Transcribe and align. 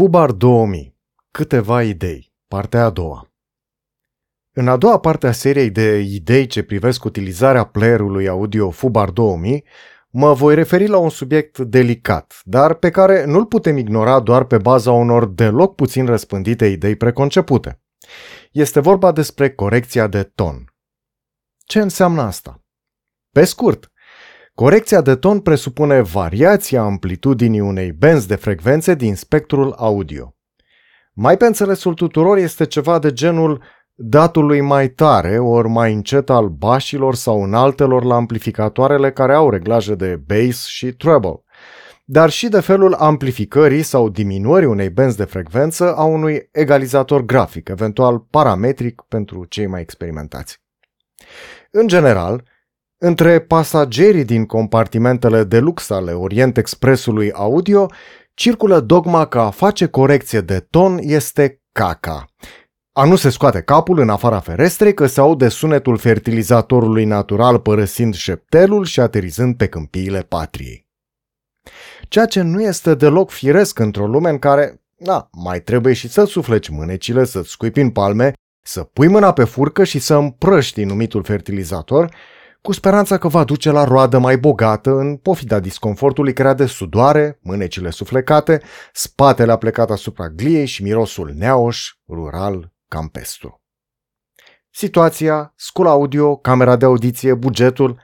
Fubar 0.00 0.32
2000. 0.32 0.96
Câteva 1.30 1.82
idei. 1.82 2.32
Partea 2.48 2.84
a 2.84 2.90
doua. 2.90 3.32
În 4.52 4.68
a 4.68 4.76
doua 4.76 4.98
parte 5.00 5.26
a 5.26 5.32
seriei 5.32 5.70
de 5.70 5.98
idei 5.98 6.46
ce 6.46 6.62
privesc 6.62 7.04
utilizarea 7.04 7.64
playerului 7.64 8.28
audio 8.28 8.70
Fubar 8.70 9.10
2000, 9.10 9.64
mă 10.10 10.32
voi 10.32 10.54
referi 10.54 10.86
la 10.86 10.98
un 10.98 11.10
subiect 11.10 11.58
delicat, 11.58 12.40
dar 12.44 12.74
pe 12.74 12.90
care 12.90 13.24
nu-l 13.24 13.46
putem 13.46 13.76
ignora 13.76 14.20
doar 14.20 14.44
pe 14.44 14.58
baza 14.58 14.92
unor 14.92 15.26
deloc 15.26 15.74
puțin 15.74 16.06
răspândite 16.06 16.66
idei 16.66 16.96
preconcepute. 16.96 17.80
Este 18.52 18.80
vorba 18.80 19.12
despre 19.12 19.50
corecția 19.50 20.06
de 20.06 20.22
ton. 20.22 20.74
Ce 21.64 21.80
înseamnă 21.80 22.22
asta? 22.22 22.64
Pe 23.30 23.44
scurt, 23.44 23.92
Corecția 24.60 25.00
de 25.00 25.14
ton 25.14 25.40
presupune 25.40 26.00
variația 26.00 26.82
amplitudinii 26.82 27.60
unei 27.60 27.92
benzi 27.92 28.26
de 28.26 28.34
frecvențe 28.34 28.94
din 28.94 29.14
spectrul 29.14 29.74
audio. 29.78 30.34
Mai 31.12 31.36
pe 31.36 31.46
înțelesul 31.46 31.94
tuturor 31.94 32.36
este 32.36 32.66
ceva 32.66 32.98
de 32.98 33.12
genul 33.12 33.62
datului 33.94 34.60
mai 34.60 34.88
tare 34.88 35.38
ori 35.38 35.68
mai 35.68 35.92
încet 35.92 36.30
al 36.30 36.48
bașilor 36.48 37.14
sau 37.14 37.42
înaltelor 37.42 38.04
la 38.04 38.14
amplificatoarele 38.14 39.12
care 39.12 39.34
au 39.34 39.50
reglaje 39.50 39.94
de 39.94 40.20
bass 40.26 40.66
și 40.66 40.92
treble, 40.92 41.42
dar 42.04 42.30
și 42.30 42.48
de 42.48 42.60
felul 42.60 42.94
amplificării 42.94 43.82
sau 43.82 44.08
diminuării 44.08 44.68
unei 44.68 44.90
benzi 44.90 45.16
de 45.16 45.24
frecvență 45.24 45.94
a 45.94 46.04
unui 46.04 46.48
egalizator 46.52 47.22
grafic, 47.24 47.68
eventual 47.68 48.18
parametric 48.18 49.02
pentru 49.08 49.44
cei 49.44 49.66
mai 49.66 49.80
experimentați. 49.80 50.62
În 51.70 51.86
general, 51.86 52.42
între 53.02 53.38
pasagerii 53.38 54.24
din 54.24 54.46
compartimentele 54.46 55.44
de 55.44 55.58
lux 55.58 55.90
ale 55.90 56.12
Orient 56.12 56.56
Expressului 56.56 57.32
audio 57.32 57.86
circulă 58.34 58.80
dogma 58.80 59.26
că 59.26 59.38
a 59.38 59.50
face 59.50 59.86
corecție 59.86 60.40
de 60.40 60.66
ton 60.70 60.98
este 61.02 61.62
caca. 61.72 62.24
A 62.92 63.04
nu 63.04 63.16
se 63.16 63.30
scoate 63.30 63.62
capul 63.62 63.98
în 63.98 64.08
afara 64.08 64.40
ferestrei 64.40 64.94
că 64.94 65.06
se 65.06 65.20
aude 65.20 65.48
sunetul 65.48 65.96
fertilizatorului 65.96 67.04
natural 67.04 67.58
părăsind 67.58 68.14
șeptelul 68.14 68.84
și 68.84 69.00
aterizând 69.00 69.56
pe 69.56 69.66
câmpiile 69.66 70.20
patriei. 70.20 70.88
Ceea 72.08 72.26
ce 72.26 72.42
nu 72.42 72.62
este 72.62 72.94
deloc 72.94 73.30
firesc 73.30 73.78
într-o 73.78 74.06
lume 74.06 74.30
în 74.30 74.38
care, 74.38 74.82
da, 74.96 75.28
mai 75.32 75.60
trebuie 75.60 75.94
și 75.94 76.08
să 76.08 76.24
sufleci 76.24 76.68
mânecile, 76.68 77.24
să-ți 77.24 77.50
scuipi 77.50 77.80
în 77.80 77.90
palme, 77.90 78.32
să 78.62 78.82
pui 78.82 79.08
mâna 79.08 79.32
pe 79.32 79.44
furcă 79.44 79.84
și 79.84 79.98
să 79.98 80.14
împrăști 80.14 80.84
numitul 80.84 81.22
fertilizator, 81.22 82.14
cu 82.62 82.72
speranța 82.72 83.18
că 83.18 83.28
va 83.28 83.44
duce 83.44 83.70
la 83.70 83.84
roadă 83.84 84.18
mai 84.18 84.38
bogată 84.38 84.90
în 84.90 85.16
pofida 85.16 85.60
disconfortului 85.60 86.32
creat 86.32 86.56
de 86.56 86.66
sudoare, 86.66 87.38
mânecile 87.42 87.90
suflecate, 87.90 88.62
spatele 88.92 89.52
aplecat 89.52 89.90
asupra 89.90 90.28
gliei 90.28 90.66
și 90.66 90.82
mirosul 90.82 91.32
neoș, 91.36 91.90
rural, 92.08 92.72
campestru. 92.88 93.62
Situația, 94.70 95.52
scul 95.56 95.86
audio, 95.86 96.36
camera 96.36 96.76
de 96.76 96.84
audiție, 96.84 97.34
bugetul, 97.34 98.00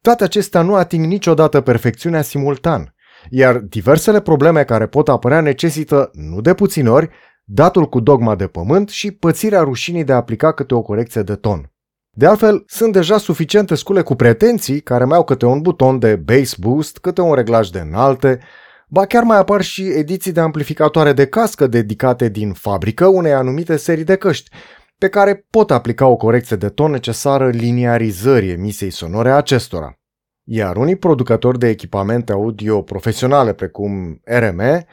toate 0.00 0.24
acestea 0.24 0.62
nu 0.62 0.74
ating 0.74 1.04
niciodată 1.04 1.60
perfecțiunea 1.60 2.22
simultan, 2.22 2.94
iar 3.30 3.58
diversele 3.58 4.20
probleme 4.20 4.64
care 4.64 4.86
pot 4.86 5.08
apărea 5.08 5.40
necesită, 5.40 6.10
nu 6.12 6.40
de 6.40 6.54
puțin 6.54 6.86
ori, 6.86 7.10
datul 7.44 7.88
cu 7.88 8.00
dogma 8.00 8.34
de 8.34 8.46
pământ 8.46 8.88
și 8.88 9.10
pățirea 9.10 9.60
rușinii 9.60 10.04
de 10.04 10.12
a 10.12 10.16
aplica 10.16 10.52
câte 10.52 10.74
o 10.74 10.82
corecție 10.82 11.22
de 11.22 11.34
ton. 11.34 11.70
De 12.18 12.26
altfel, 12.26 12.64
sunt 12.66 12.92
deja 12.92 13.18
suficiente 13.18 13.74
scule 13.74 14.02
cu 14.02 14.14
pretenții 14.14 14.80
care 14.80 15.04
mai 15.04 15.16
au 15.16 15.24
câte 15.24 15.46
un 15.46 15.60
buton 15.60 15.98
de 15.98 16.16
bass 16.16 16.54
boost, 16.54 16.98
câte 16.98 17.20
un 17.20 17.34
reglaj 17.34 17.68
de 17.68 17.78
înalte, 17.78 18.40
ba 18.88 19.06
chiar 19.06 19.22
mai 19.22 19.38
apar 19.38 19.62
și 19.62 19.88
ediții 19.88 20.32
de 20.32 20.40
amplificatoare 20.40 21.12
de 21.12 21.26
cască 21.26 21.66
dedicate 21.66 22.28
din 22.28 22.52
fabrică 22.52 23.06
unei 23.06 23.32
anumite 23.32 23.76
serii 23.76 24.04
de 24.04 24.16
căști, 24.16 24.50
pe 24.98 25.08
care 25.08 25.46
pot 25.50 25.70
aplica 25.70 26.06
o 26.06 26.16
corecție 26.16 26.56
de 26.56 26.68
ton 26.68 26.90
necesară 26.90 27.50
liniarizării 27.50 28.50
emisiei 28.50 28.90
sonore 28.90 29.30
a 29.30 29.36
acestora. 29.36 29.98
Iar 30.44 30.76
unii 30.76 30.96
producători 30.96 31.58
de 31.58 31.68
echipamente 31.68 32.32
audio 32.32 32.82
profesionale 32.82 33.52
precum 33.52 34.20
RME 34.24 34.86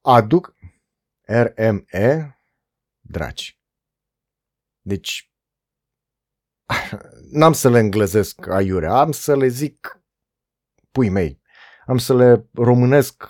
aduc 0.00 0.54
RME, 1.26 2.38
dragi. 3.00 3.60
Deci, 4.80 5.25
n-am 7.30 7.52
să 7.52 7.70
le 7.70 7.78
înglezesc 7.78 8.48
aiurea, 8.48 8.92
am 8.92 9.12
să 9.12 9.36
le 9.36 9.46
zic 9.46 10.00
pui 10.90 11.08
mei, 11.08 11.40
am 11.86 11.98
să 11.98 12.14
le 12.14 12.48
românesc, 12.52 13.28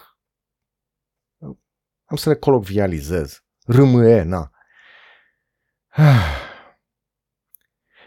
am 2.05 2.17
să 2.17 2.29
le 2.29 2.37
colocvializez. 2.37 3.45
Râmâie, 3.67 4.23
na. 4.23 4.51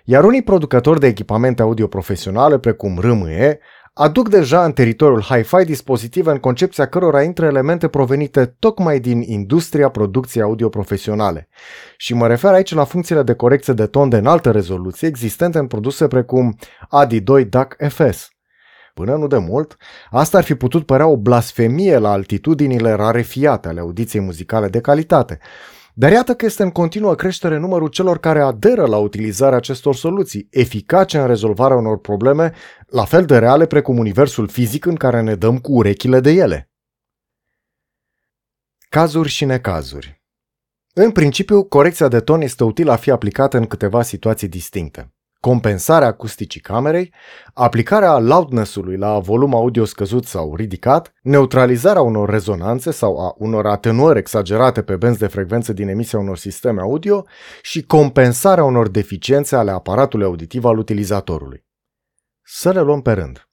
Iar 0.04 0.24
unii 0.24 0.44
producători 0.44 1.00
de 1.00 1.08
echipamente 1.08 1.62
audio 1.62 1.88
profesionale, 1.88 2.60
precum 2.60 3.00
Râmâie, 3.00 3.60
aduc 4.02 4.30
deja 4.30 4.66
în 4.66 4.72
teritoriul 4.72 5.22
hi-fi 5.22 5.64
dispozitive 5.64 6.32
în 6.32 6.38
concepția 6.38 6.88
cărora 6.88 7.22
intră 7.22 7.46
elemente 7.46 7.88
provenite 7.88 8.56
tocmai 8.60 9.00
din 9.00 9.22
industria 9.22 9.90
producției 9.90 10.44
audio 10.44 10.70
profesionale. 10.70 11.50
Și 11.98 12.14
mă 12.14 12.28
refer 12.28 12.54
aici 12.54 12.74
la 12.74 12.84
funcțiile 12.84 13.24
de 13.24 13.34
corecție 13.34 13.74
de 13.74 13.86
ton 13.86 14.10
de 14.10 14.18
înaltă 14.18 14.52
rezoluție 14.52 15.08
existente 15.08 15.58
în 15.58 15.68
produse 15.68 16.08
precum 16.08 16.58
ADI2 17.04 17.50
DAC 17.50 17.76
FS. 17.90 18.30
Până 18.94 19.16
nu 19.16 19.28
de 19.28 19.38
mult, 19.38 19.78
asta 20.10 20.38
ar 20.38 20.44
fi 20.44 20.56
putut 20.56 20.86
părea 20.86 21.08
o 21.08 21.18
blasfemie 21.18 21.98
la 21.98 22.12
altitudinile 22.12 22.92
rarefiate 22.92 23.68
ale 23.68 23.80
audiției 23.80 24.22
muzicale 24.22 24.68
de 24.68 24.82
calitate, 24.82 25.40
dar 26.00 26.12
iată 26.12 26.36
că 26.36 26.46
este 26.46 26.64
în 26.64 26.72
continuă 26.72 27.16
creștere 27.16 27.58
numărul 27.58 27.88
celor 27.88 28.20
care 28.20 28.42
aderă 28.42 28.86
la 28.86 28.98
utilizarea 28.98 29.58
acestor 29.58 29.96
soluții, 29.96 30.48
eficace 30.52 31.18
în 31.18 31.28
rezolvarea 31.28 31.78
unor 31.78 32.00
probleme 32.00 32.54
la 32.88 33.06
fel 33.06 33.26
de 33.26 33.38
reale 33.38 33.66
precum 33.66 33.98
universul 33.98 34.48
fizic 34.48 34.86
în 34.86 34.96
care 34.96 35.22
ne 35.22 35.36
dăm 35.36 35.58
cu 35.58 35.72
urechile 35.72 36.20
de 36.20 36.32
ele. 36.32 36.72
Cazuri 38.90 39.30
și 39.30 39.46
necazuri 39.46 40.22
În 40.94 41.12
principiu, 41.12 41.64
corecția 41.64 42.08
de 42.08 42.20
ton 42.20 42.42
este 42.42 42.64
utilă 42.64 42.92
a 42.92 42.96
fi 42.96 43.12
aplicată 43.12 43.58
în 43.58 43.66
câteva 43.66 44.02
situații 44.02 44.48
distincte 44.48 45.14
compensarea 45.40 46.08
acusticii 46.08 46.62
camerei, 46.62 47.14
aplicarea 47.54 48.18
loudness-ului 48.18 48.98
la 48.98 49.20
volum 49.20 49.56
audio 49.56 49.86
scăzut 49.86 50.26
sau 50.26 50.56
ridicat, 50.56 51.14
neutralizarea 51.22 52.02
unor 52.02 52.30
rezonanțe 52.30 52.92
sau 52.92 53.20
a 53.28 53.34
unor 53.38 53.66
atenuări 53.68 54.20
exagerate 54.20 54.82
pe 54.82 54.96
benzi 54.96 55.20
de 55.20 55.28
frecvență 55.28 55.74
din 55.74 55.88
emisia 55.88 56.20
unor 56.20 56.38
sisteme 56.38 56.82
audio 56.82 57.26
și 57.62 57.84
compensarea 57.84 58.64
unor 58.64 58.88
deficiențe 58.90 59.56
ale 59.56 59.72
aparatului 59.72 60.26
auditiv 60.26 60.66
al 60.66 60.78
utilizatorului. 60.78 61.66
Să 62.44 62.72
le 62.72 62.82
luăm 62.82 63.02
pe 63.02 63.12
rând. 63.12 63.50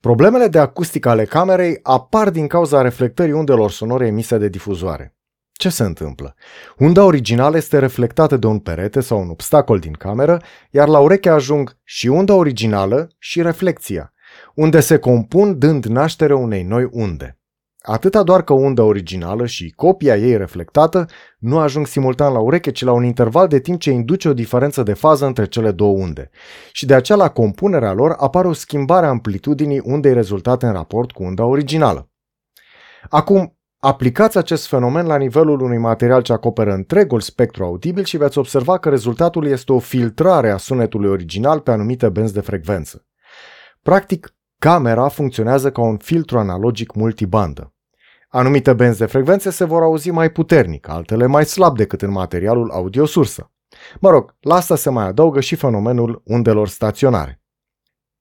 Problemele 0.00 0.48
de 0.48 0.58
acustică 0.58 1.08
ale 1.08 1.24
camerei 1.24 1.78
apar 1.82 2.30
din 2.30 2.46
cauza 2.46 2.82
reflectării 2.82 3.32
undelor 3.32 3.70
sonore 3.70 4.06
emise 4.06 4.38
de 4.38 4.48
difuzoare. 4.48 5.16
Ce 5.62 5.68
se 5.68 5.82
întâmplă? 5.82 6.34
Unda 6.78 7.04
originală 7.04 7.56
este 7.56 7.78
reflectată 7.78 8.36
de 8.36 8.46
un 8.46 8.58
perete 8.58 9.00
sau 9.00 9.20
un 9.20 9.28
obstacol 9.28 9.78
din 9.78 9.92
cameră, 9.92 10.42
iar 10.70 10.88
la 10.88 10.98
ureche 10.98 11.28
ajung 11.28 11.76
și 11.84 12.06
unda 12.06 12.34
originală 12.34 13.08
și 13.18 13.42
reflexia, 13.42 14.12
unde 14.54 14.80
se 14.80 14.98
compun 14.98 15.58
dând 15.58 15.84
naștere 15.84 16.34
unei 16.34 16.62
noi 16.62 16.88
unde. 16.90 17.38
Atâta 17.78 18.22
doar 18.22 18.42
că 18.42 18.52
unda 18.52 18.82
originală 18.82 19.46
și 19.46 19.70
copia 19.70 20.16
ei 20.16 20.36
reflectată 20.36 21.06
nu 21.38 21.58
ajung 21.58 21.86
simultan 21.86 22.32
la 22.32 22.40
ureche, 22.40 22.70
ci 22.70 22.84
la 22.84 22.92
un 22.92 23.04
interval 23.04 23.48
de 23.48 23.60
timp 23.60 23.80
ce 23.80 23.90
induce 23.90 24.28
o 24.28 24.34
diferență 24.34 24.82
de 24.82 24.92
fază 24.92 25.26
între 25.26 25.46
cele 25.46 25.70
două 25.70 25.98
unde. 25.98 26.30
Și 26.72 26.86
de 26.86 26.94
aceea 26.94 27.18
la 27.18 27.28
compunerea 27.28 27.92
lor 27.92 28.14
apare 28.18 28.48
o 28.48 28.52
schimbare 28.52 29.06
a 29.06 29.08
amplitudinii 29.08 29.82
undei 29.84 30.12
rezultate 30.12 30.66
în 30.66 30.72
raport 30.72 31.12
cu 31.12 31.22
unda 31.22 31.44
originală. 31.44 32.10
Acum, 33.08 33.56
Aplicați 33.84 34.38
acest 34.38 34.66
fenomen 34.66 35.06
la 35.06 35.16
nivelul 35.16 35.60
unui 35.60 35.78
material 35.78 36.22
ce 36.22 36.32
acoperă 36.32 36.72
întregul 36.72 37.20
spectru 37.20 37.64
audibil 37.64 38.04
și 38.04 38.16
veți 38.16 38.38
observa 38.38 38.78
că 38.78 38.88
rezultatul 38.88 39.46
este 39.46 39.72
o 39.72 39.78
filtrare 39.78 40.50
a 40.50 40.56
sunetului 40.56 41.10
original 41.10 41.60
pe 41.60 41.70
anumite 41.70 42.08
benzi 42.08 42.32
de 42.32 42.40
frecvență. 42.40 43.06
Practic, 43.80 44.34
camera 44.58 45.08
funcționează 45.08 45.72
ca 45.72 45.80
un 45.80 45.96
filtru 45.96 46.38
analogic 46.38 46.94
multibandă. 46.94 47.74
Anumite 48.28 48.72
benzi 48.72 48.98
de 48.98 49.06
frecvențe 49.06 49.50
se 49.50 49.64
vor 49.64 49.82
auzi 49.82 50.10
mai 50.10 50.30
puternic, 50.30 50.88
altele 50.88 51.26
mai 51.26 51.44
slab 51.44 51.76
decât 51.76 52.02
în 52.02 52.10
materialul 52.10 52.70
audio 52.70 53.04
sursă. 53.04 53.50
Mă 54.00 54.10
rog, 54.10 54.36
la 54.40 54.54
asta 54.54 54.76
se 54.76 54.90
mai 54.90 55.06
adaugă 55.06 55.40
și 55.40 55.54
fenomenul 55.54 56.22
undelor 56.24 56.68
staționare. 56.68 57.42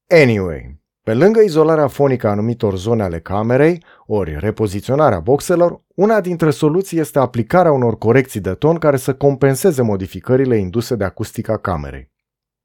Anyway, 0.07 0.80
pe 1.03 1.13
lângă 1.13 1.39
izolarea 1.41 1.87
fonică 1.87 2.27
a 2.27 2.31
anumitor 2.31 2.77
zone 2.77 3.03
ale 3.03 3.19
camerei, 3.19 3.83
ori 4.05 4.37
repoziționarea 4.39 5.19
boxelor, 5.19 5.81
una 5.95 6.21
dintre 6.21 6.49
soluții 6.49 6.99
este 6.99 7.19
aplicarea 7.19 7.71
unor 7.71 7.97
corecții 7.97 8.39
de 8.39 8.53
ton 8.53 8.77
care 8.77 8.97
să 8.97 9.13
compenseze 9.13 9.81
modificările 9.81 10.57
induse 10.57 10.95
de 10.95 11.03
acustica 11.03 11.57
camerei. 11.57 12.11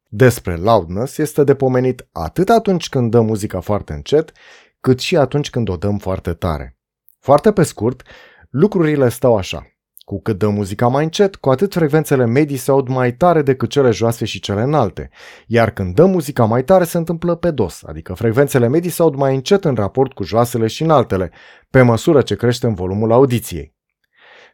Despre 0.08 0.56
loudness 0.56 1.18
este 1.18 1.44
de 1.44 1.54
pomenit 1.54 2.08
atât 2.12 2.48
atunci 2.48 2.88
când 2.88 3.10
dăm 3.10 3.24
muzica 3.24 3.60
foarte 3.60 3.92
încet, 3.92 4.32
cât 4.80 4.98
și 4.98 5.16
atunci 5.16 5.50
când 5.50 5.68
o 5.68 5.76
dăm 5.76 5.98
foarte 5.98 6.32
tare. 6.32 6.76
Foarte 7.20 7.52
pe 7.52 7.62
scurt, 7.62 8.02
Lucrurile 8.50 9.08
stau 9.08 9.36
așa. 9.36 9.75
Cu 10.06 10.20
cât 10.20 10.38
dă 10.38 10.48
muzica 10.48 10.88
mai 10.88 11.04
încet, 11.04 11.36
cu 11.36 11.50
atât 11.50 11.72
frecvențele 11.72 12.26
medii 12.26 12.56
se 12.56 12.70
aud 12.70 12.88
mai 12.88 13.12
tare 13.14 13.42
decât 13.42 13.70
cele 13.70 13.90
joase 13.90 14.24
și 14.24 14.40
cele 14.40 14.62
înalte. 14.62 15.10
Iar 15.46 15.70
când 15.70 15.94
dă 15.94 16.04
muzica 16.04 16.44
mai 16.44 16.64
tare, 16.64 16.84
se 16.84 16.96
întâmplă 16.96 17.34
pe 17.34 17.50
dos, 17.50 17.82
adică 17.86 18.14
frecvențele 18.14 18.68
medii 18.68 18.90
se 18.90 19.02
aud 19.02 19.14
mai 19.14 19.34
încet 19.34 19.64
în 19.64 19.74
raport 19.74 20.12
cu 20.12 20.22
joasele 20.22 20.66
și 20.66 20.82
înaltele, 20.82 21.30
pe 21.70 21.82
măsură 21.82 22.22
ce 22.22 22.36
crește 22.36 22.66
în 22.66 22.74
volumul 22.74 23.12
audiției. 23.12 23.74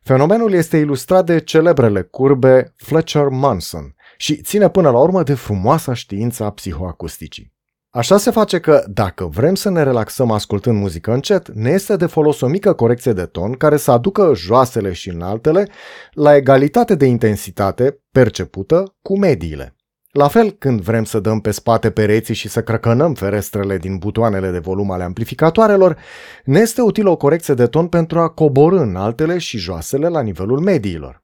Fenomenul 0.03 0.53
este 0.53 0.77
ilustrat 0.77 1.27
de 1.27 1.41
celebrele 1.41 2.03
curbe 2.03 2.75
Fletcher-Manson 2.77 3.95
și 4.17 4.41
ține 4.41 4.69
până 4.71 4.91
la 4.91 4.99
urmă 4.99 5.23
de 5.23 5.35
frumoasa 5.35 5.95
știință 5.95 6.45
a 6.45 6.51
psihoacusticii. 6.51 7.53
Așa 7.95 8.17
se 8.17 8.31
face 8.31 8.59
că, 8.59 8.85
dacă 8.89 9.27
vrem 9.27 9.55
să 9.55 9.71
ne 9.71 9.83
relaxăm 9.83 10.31
ascultând 10.31 10.79
muzică 10.79 11.13
încet, 11.13 11.49
ne 11.55 11.71
este 11.71 11.97
de 11.97 12.07
folos 12.07 12.41
o 12.41 12.47
mică 12.47 12.73
corecție 12.73 13.13
de 13.13 13.25
ton 13.25 13.53
care 13.53 13.77
să 13.77 13.91
aducă 13.91 14.33
joasele 14.35 14.93
și 14.93 15.09
înaltele 15.09 15.69
la 16.13 16.37
egalitate 16.37 16.95
de 16.95 17.07
intensitate 17.07 18.01
percepută 18.13 18.95
cu 19.03 19.19
mediile. 19.19 19.77
La 20.11 20.29
fel, 20.29 20.51
când 20.51 20.81
vrem 20.81 21.05
să 21.05 21.21
dăm 21.21 21.41
pe 21.41 21.51
spate 21.51 21.91
pereții 21.91 22.35
și 22.35 22.49
să 22.49 22.63
crăcănăm 22.63 23.15
ferestrele 23.15 23.77
din 23.77 23.97
butoanele 23.97 24.51
de 24.51 24.59
volum 24.59 24.91
ale 24.91 25.03
amplificatoarelor, 25.03 25.97
ne 26.45 26.59
este 26.59 26.83
utilă 26.83 27.11
o 27.11 27.17
corecție 27.17 27.55
de 27.55 27.67
ton 27.67 27.87
pentru 27.87 28.19
a 28.19 28.29
coborâ 28.29 28.81
înaltele 28.81 29.39
și 29.39 29.59
joasele 29.59 30.09
la 30.09 30.21
nivelul 30.21 30.61
mediilor. 30.61 31.22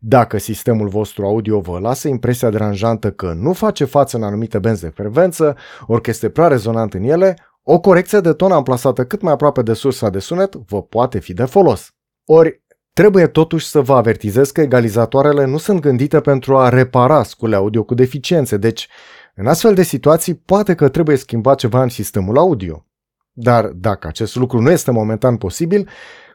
Dacă 0.00 0.38
sistemul 0.38 0.88
vostru 0.88 1.26
audio 1.26 1.60
vă 1.60 1.78
lasă 1.78 2.08
impresia 2.08 2.50
deranjantă 2.50 3.10
că 3.10 3.32
nu 3.32 3.52
face 3.52 3.84
față 3.84 4.16
în 4.16 4.22
anumite 4.22 4.58
benzi 4.58 4.82
de 4.82 4.88
frecvență, 4.88 5.56
ori 5.86 6.02
că 6.02 6.10
este 6.10 6.28
prea 6.28 6.46
rezonant 6.46 6.94
în 6.94 7.02
ele, 7.02 7.36
o 7.62 7.80
corecție 7.80 8.20
de 8.20 8.32
ton 8.32 8.52
amplasată 8.52 9.04
cât 9.04 9.20
mai 9.20 9.32
aproape 9.32 9.62
de 9.62 9.72
sursa 9.72 10.10
de 10.10 10.18
sunet 10.18 10.54
vă 10.54 10.82
poate 10.82 11.18
fi 11.18 11.32
de 11.32 11.44
folos. 11.44 11.90
Ori, 12.24 12.62
trebuie 12.92 13.26
totuși 13.26 13.66
să 13.66 13.80
vă 13.80 13.94
avertizez 13.94 14.50
că 14.50 14.60
egalizatoarele 14.60 15.44
nu 15.44 15.58
sunt 15.58 15.80
gândite 15.80 16.20
pentru 16.20 16.56
a 16.56 16.68
repara 16.68 17.22
scule 17.22 17.56
audio 17.56 17.82
cu 17.82 17.94
deficiențe, 17.94 18.56
deci, 18.56 18.88
în 19.34 19.46
astfel 19.46 19.74
de 19.74 19.82
situații, 19.82 20.34
poate 20.34 20.74
că 20.74 20.88
trebuie 20.88 21.16
schimbat 21.16 21.58
ceva 21.58 21.82
în 21.82 21.88
sistemul 21.88 22.38
audio. 22.38 22.86
Dar 23.32 23.66
dacă 23.66 24.06
acest 24.06 24.34
lucru 24.34 24.60
nu 24.60 24.70
este 24.70 24.90
momentan 24.90 25.36
posibil, 25.36 25.88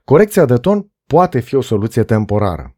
corecția 0.04 0.46
de 0.46 0.56
ton 0.56 0.92
poate 1.08 1.40
fi 1.40 1.56
o 1.56 1.62
soluție 1.62 2.04
temporară. 2.04 2.76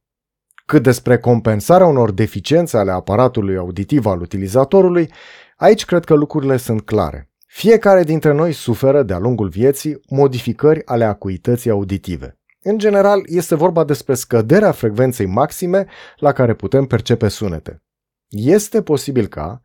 Cât 0.71 0.83
despre 0.83 1.17
compensarea 1.17 1.87
unor 1.87 2.11
deficiențe 2.11 2.77
ale 2.77 2.91
aparatului 2.91 3.57
auditiv 3.57 4.05
al 4.05 4.21
utilizatorului, 4.21 5.11
aici 5.57 5.85
cred 5.85 6.03
că 6.03 6.13
lucrurile 6.13 6.57
sunt 6.57 6.81
clare. 6.81 7.31
Fiecare 7.45 8.03
dintre 8.03 8.33
noi 8.33 8.51
suferă 8.51 9.03
de-a 9.03 9.17
lungul 9.17 9.47
vieții 9.47 9.99
modificări 10.09 10.85
ale 10.85 11.03
acuității 11.03 11.69
auditive. 11.69 12.39
În 12.61 12.77
general, 12.77 13.21
este 13.25 13.55
vorba 13.55 13.83
despre 13.83 14.13
scăderea 14.13 14.71
frecvenței 14.71 15.25
maxime 15.25 15.85
la 16.17 16.31
care 16.31 16.53
putem 16.53 16.85
percepe 16.85 17.27
sunete. 17.27 17.83
Este 18.29 18.81
posibil 18.81 19.27
ca, 19.27 19.61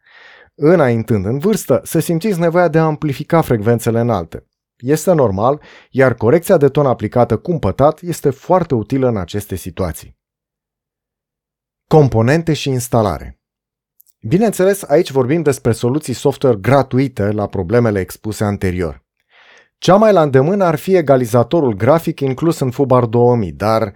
înaintând 0.54 1.26
în 1.26 1.38
vârstă, 1.38 1.80
să 1.84 1.98
simțiți 1.98 2.40
nevoia 2.40 2.68
de 2.68 2.78
a 2.78 2.84
amplifica 2.84 3.40
frecvențele 3.40 4.00
înalte. 4.00 4.46
Este 4.76 5.12
normal, 5.12 5.60
iar 5.90 6.14
corecția 6.14 6.56
de 6.56 6.68
ton 6.68 6.86
aplicată 6.86 7.36
cumpătat 7.36 8.00
este 8.00 8.30
foarte 8.30 8.74
utilă 8.74 9.08
în 9.08 9.16
aceste 9.16 9.54
situații. 9.54 10.20
Componente 11.92 12.52
și 12.52 12.68
instalare. 12.68 13.40
Bineînțeles, 14.20 14.82
aici 14.82 15.10
vorbim 15.10 15.42
despre 15.42 15.72
soluții 15.72 16.12
software 16.12 16.56
gratuite 16.56 17.30
la 17.30 17.46
problemele 17.46 18.00
expuse 18.00 18.44
anterior. 18.44 19.04
Cea 19.78 19.96
mai 19.96 20.12
la 20.12 20.22
îndemână 20.22 20.64
ar 20.64 20.74
fi 20.74 20.96
egalizatorul 20.96 21.74
grafic 21.74 22.20
inclus 22.20 22.58
în 22.58 22.70
FUBAR 22.70 23.04
2000, 23.04 23.52
dar 23.52 23.92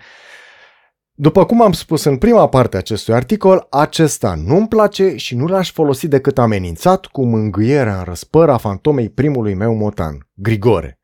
după 1.13 1.45
cum 1.47 1.63
am 1.63 1.73
spus 1.73 2.05
în 2.05 2.17
prima 2.17 2.49
parte 2.49 2.77
a 2.77 2.79
acestui 2.79 3.15
articol, 3.15 3.67
acesta 3.71 4.35
nu-mi 4.35 4.69
place 4.69 5.17
și 5.17 5.37
nu 5.37 5.47
l-aș 5.47 5.73
folosi 5.73 6.09
decât 6.09 6.39
amenințat 6.39 7.07
cu 7.07 7.25
mângâierea 7.25 7.99
în 7.99 8.05
răspăr 8.05 8.49
a 8.49 8.57
fantomei 8.57 9.11
primului 9.11 9.55
meu 9.55 9.75
motan, 9.75 10.29
Grigore. 10.35 11.01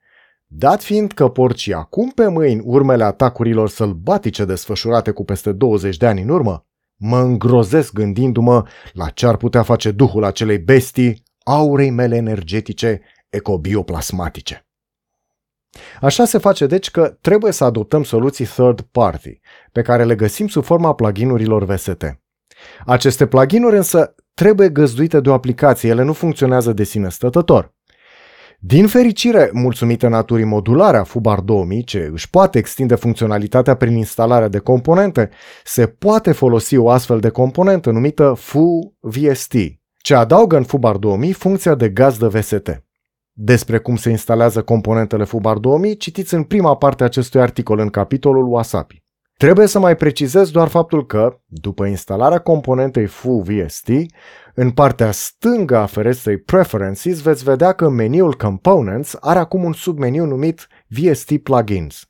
Dat 0.47 0.83
fiind 0.83 1.13
că 1.13 1.29
porci 1.29 1.71
acum 1.71 2.11
pe 2.11 2.29
mâini 2.29 2.63
urmele 2.65 3.05
atacurilor 3.05 3.69
sălbatice 3.69 4.45
desfășurate 4.45 5.11
cu 5.11 5.25
peste 5.25 5.53
20 5.53 5.97
de 5.97 6.07
ani 6.07 6.23
în 6.23 6.29
urmă, 6.29 6.67
Mă 7.05 7.19
îngrozesc 7.19 7.93
gândindu-mă 7.93 8.67
la 8.93 9.09
ce 9.09 9.27
ar 9.27 9.37
putea 9.37 9.63
face 9.63 9.91
duhul 9.91 10.25
acelei 10.25 10.59
bestii, 10.59 11.23
aurei 11.45 11.91
mele 11.91 12.17
energetice 12.17 13.01
ecobioplasmatice. 13.29 14.67
Așa 16.01 16.25
se 16.25 16.39
face 16.39 16.67
deci 16.67 16.91
că 16.91 17.17
trebuie 17.21 17.53
să 17.53 17.65
adoptăm 17.65 18.03
soluții 18.03 18.45
third 18.45 18.81
party, 18.81 19.41
pe 19.73 19.83
care 19.83 20.05
le 20.05 20.15
găsim 20.15 20.49
sub 20.49 20.65
forma 20.65 20.95
pluginurilor 20.95 21.65
VST. 21.65 22.21
Aceste 22.87 23.27
pluginuri 23.27 23.77
însă 23.77 24.15
trebuie 24.35 24.69
găzduite 24.69 25.21
de 25.21 25.29
o 25.31 25.33
aplicație, 25.33 25.91
ele 25.91 26.03
nu 26.03 26.13
funcționează 26.13 26.73
de 26.73 26.85
sine 26.85 27.09
stătător. 27.09 27.75
Din 28.65 28.87
fericire, 28.87 29.51
mulțumită 29.53 30.09
naturii 30.09 30.45
modulare 30.45 30.97
a 30.97 31.05
FUBAR 31.05 31.41
2000, 31.41 31.85
ce 31.85 32.11
își 32.13 32.31
poate 32.31 32.59
extinde 32.59 32.95
funcționalitatea 32.95 33.75
prin 33.75 33.97
instalarea 33.97 34.49
de 34.49 34.59
componente, 34.59 35.31
se 35.65 35.87
poate 35.87 36.33
folosi 36.33 36.77
o 36.77 36.91
astfel 36.91 37.21
de 37.21 37.29
componentă 37.29 37.91
numită 37.91 38.35
FU-VST, 38.37 39.55
ce 39.97 40.15
adaugă 40.15 40.57
în 40.57 40.63
FUBAR 40.63 40.97
2000 40.97 41.33
funcția 41.33 41.75
de 41.75 41.89
gazdă 41.89 42.29
VST. 42.29 42.85
Despre 43.33 43.79
cum 43.79 43.97
se 43.97 44.11
instalează 44.11 44.63
componentele 44.63 45.25
FUBAR 45.25 45.59
2000 45.59 45.97
citiți 45.97 46.35
în 46.35 46.43
prima 46.43 46.77
parte 46.77 47.03
a 47.03 47.07
acestui 47.07 47.41
articol 47.41 47.79
în 47.79 47.89
capitolul 47.89 48.53
Wasapi. 48.53 49.02
Trebuie 49.43 49.67
să 49.67 49.79
mai 49.79 49.97
precizez 49.97 50.51
doar 50.51 50.69
faptul 50.69 51.07
că, 51.07 51.41
după 51.47 51.87
instalarea 51.87 52.39
componentei 52.39 53.07
FU-VST, 53.07 53.89
în 54.55 54.71
partea 54.71 55.11
stângă 55.11 55.77
a 55.77 55.87
ferestrei 55.87 56.39
Preferences 56.39 57.21
veți 57.21 57.45
vedea 57.45 57.73
că 57.73 57.89
meniul 57.89 58.35
Components 58.35 59.17
are 59.21 59.39
acum 59.39 59.65
un 59.65 59.73
submeniu 59.73 60.25
numit 60.25 60.67
VST 60.89 61.37
Plugins. 61.37 62.07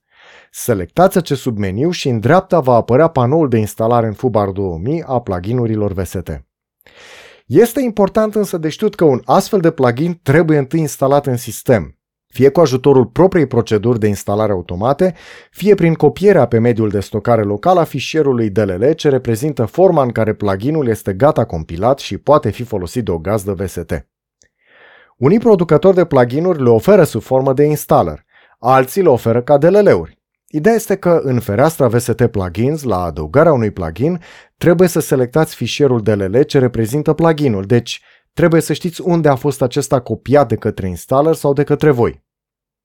Selectați 0.51 1.19
acest 1.19 1.41
submeniu 1.41 1.91
și 1.91 2.09
în 2.09 2.21
dreapta 2.21 2.61
va 2.61 2.75
apărea 2.75 3.09
panoul 3.09 3.49
de 3.49 3.59
instalare 3.59 4.07
în 4.07 4.13
FUBAR 4.13 4.51
2000 4.51 5.03
a 5.07 5.21
pluginurilor 5.21 5.93
VST. 5.93 6.45
Este 7.47 7.81
important 7.81 8.35
însă 8.35 8.59
de 8.59 8.69
știut 8.69 8.95
că 8.95 9.05
un 9.05 9.21
astfel 9.25 9.61
de 9.61 9.71
plugin 9.71 10.21
trebuie 10.23 10.59
întâi 10.59 10.81
instalat 10.81 11.27
în 11.27 11.37
sistem, 11.37 12.02
fie 12.33 12.49
cu 12.49 12.61
ajutorul 12.61 13.07
propriei 13.07 13.47
proceduri 13.47 13.99
de 13.99 14.07
instalare 14.07 14.53
automate, 14.53 15.15
fie 15.51 15.75
prin 15.75 15.95
copierea 15.95 16.47
pe 16.47 16.59
mediul 16.59 16.89
de 16.89 17.01
stocare 17.01 17.43
local 17.43 17.77
a 17.77 17.85
fișierului 17.85 18.51
DLL 18.51 18.93
ce 18.93 19.09
reprezintă 19.09 19.65
forma 19.65 20.03
în 20.03 20.11
care 20.11 20.33
pluginul 20.33 20.89
este 20.89 21.13
gata 21.13 21.45
compilat 21.45 21.99
și 21.99 22.19
poate 22.19 22.51
fi 22.51 22.63
folosit 22.63 23.05
de 23.05 23.11
o 23.11 23.19
gazdă 23.19 23.53
VST. 23.53 24.07
Unii 25.17 25.39
producători 25.39 25.97
de 25.97 26.05
pluginuri 26.05 26.63
le 26.63 26.71
oferă 26.71 27.05
sub 27.05 27.23
formă 27.23 27.53
de 27.53 27.65
installer, 27.65 28.25
alții 28.59 29.03
le 29.03 29.09
oferă 29.09 29.43
ca 29.43 29.59
DLL-uri. 29.59 30.21
Ideea 30.47 30.75
este 30.75 30.97
că 30.97 31.21
în 31.23 31.41
fereastra 31.41 31.87
VST 31.89 32.27
Plugins, 32.27 32.83
la 32.83 33.03
adăugarea 33.03 33.53
unui 33.53 33.71
plugin, 33.71 34.21
trebuie 34.57 34.89
să 34.89 35.01
selectați 35.01 35.55
fișierul 35.55 36.03
DLL 36.03 36.43
ce 36.43 36.59
reprezintă 36.59 37.13
pluginul, 37.13 37.65
deci 37.65 38.03
trebuie 38.33 38.61
să 38.61 38.73
știți 38.73 39.01
unde 39.01 39.29
a 39.29 39.35
fost 39.35 39.63
acesta 39.63 40.01
copiat 40.01 40.49
de 40.49 40.57
către 40.57 40.89
installer 40.89 41.35
sau 41.35 41.53
de 41.53 41.65
către 41.65 41.91
voi. 41.91 42.25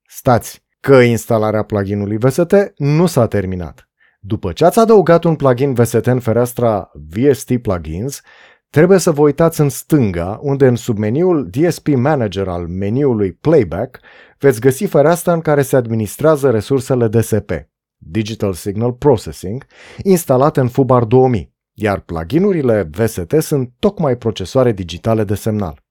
Stați, 0.07 0.65
că 0.79 0.95
instalarea 0.95 1.63
pluginului 1.63 2.17
VST 2.17 2.55
nu 2.75 3.05
s-a 3.05 3.27
terminat. 3.27 3.89
După 4.19 4.51
ce 4.51 4.65
ați 4.65 4.79
adăugat 4.79 5.23
un 5.23 5.35
plugin 5.35 5.73
VST 5.73 6.05
în 6.05 6.19
fereastra 6.19 6.91
VST 7.09 7.57
Plugins, 7.57 8.21
trebuie 8.69 8.97
să 8.97 9.11
vă 9.11 9.21
uitați 9.21 9.61
în 9.61 9.69
stânga, 9.69 10.39
unde 10.41 10.67
în 10.67 10.75
submeniul 10.75 11.49
DSP 11.49 11.87
Manager 11.87 12.47
al 12.47 12.67
meniului 12.67 13.33
Playback 13.33 13.99
veți 14.37 14.59
găsi 14.59 14.85
fereastra 14.85 15.33
în 15.33 15.41
care 15.41 15.61
se 15.61 15.75
administrează 15.75 16.49
resursele 16.51 17.07
DSP, 17.07 17.51
Digital 17.97 18.53
Signal 18.53 18.93
Processing, 18.93 19.65
instalate 20.03 20.59
în 20.59 20.67
FUBAR 20.67 21.03
2000 21.03 21.55
iar 21.79 21.99
pluginurile 21.99 22.89
VST 22.91 23.35
sunt 23.39 23.73
tocmai 23.79 24.17
procesoare 24.17 24.71
digitale 24.71 25.23
de 25.23 25.35
semnal. 25.35 25.83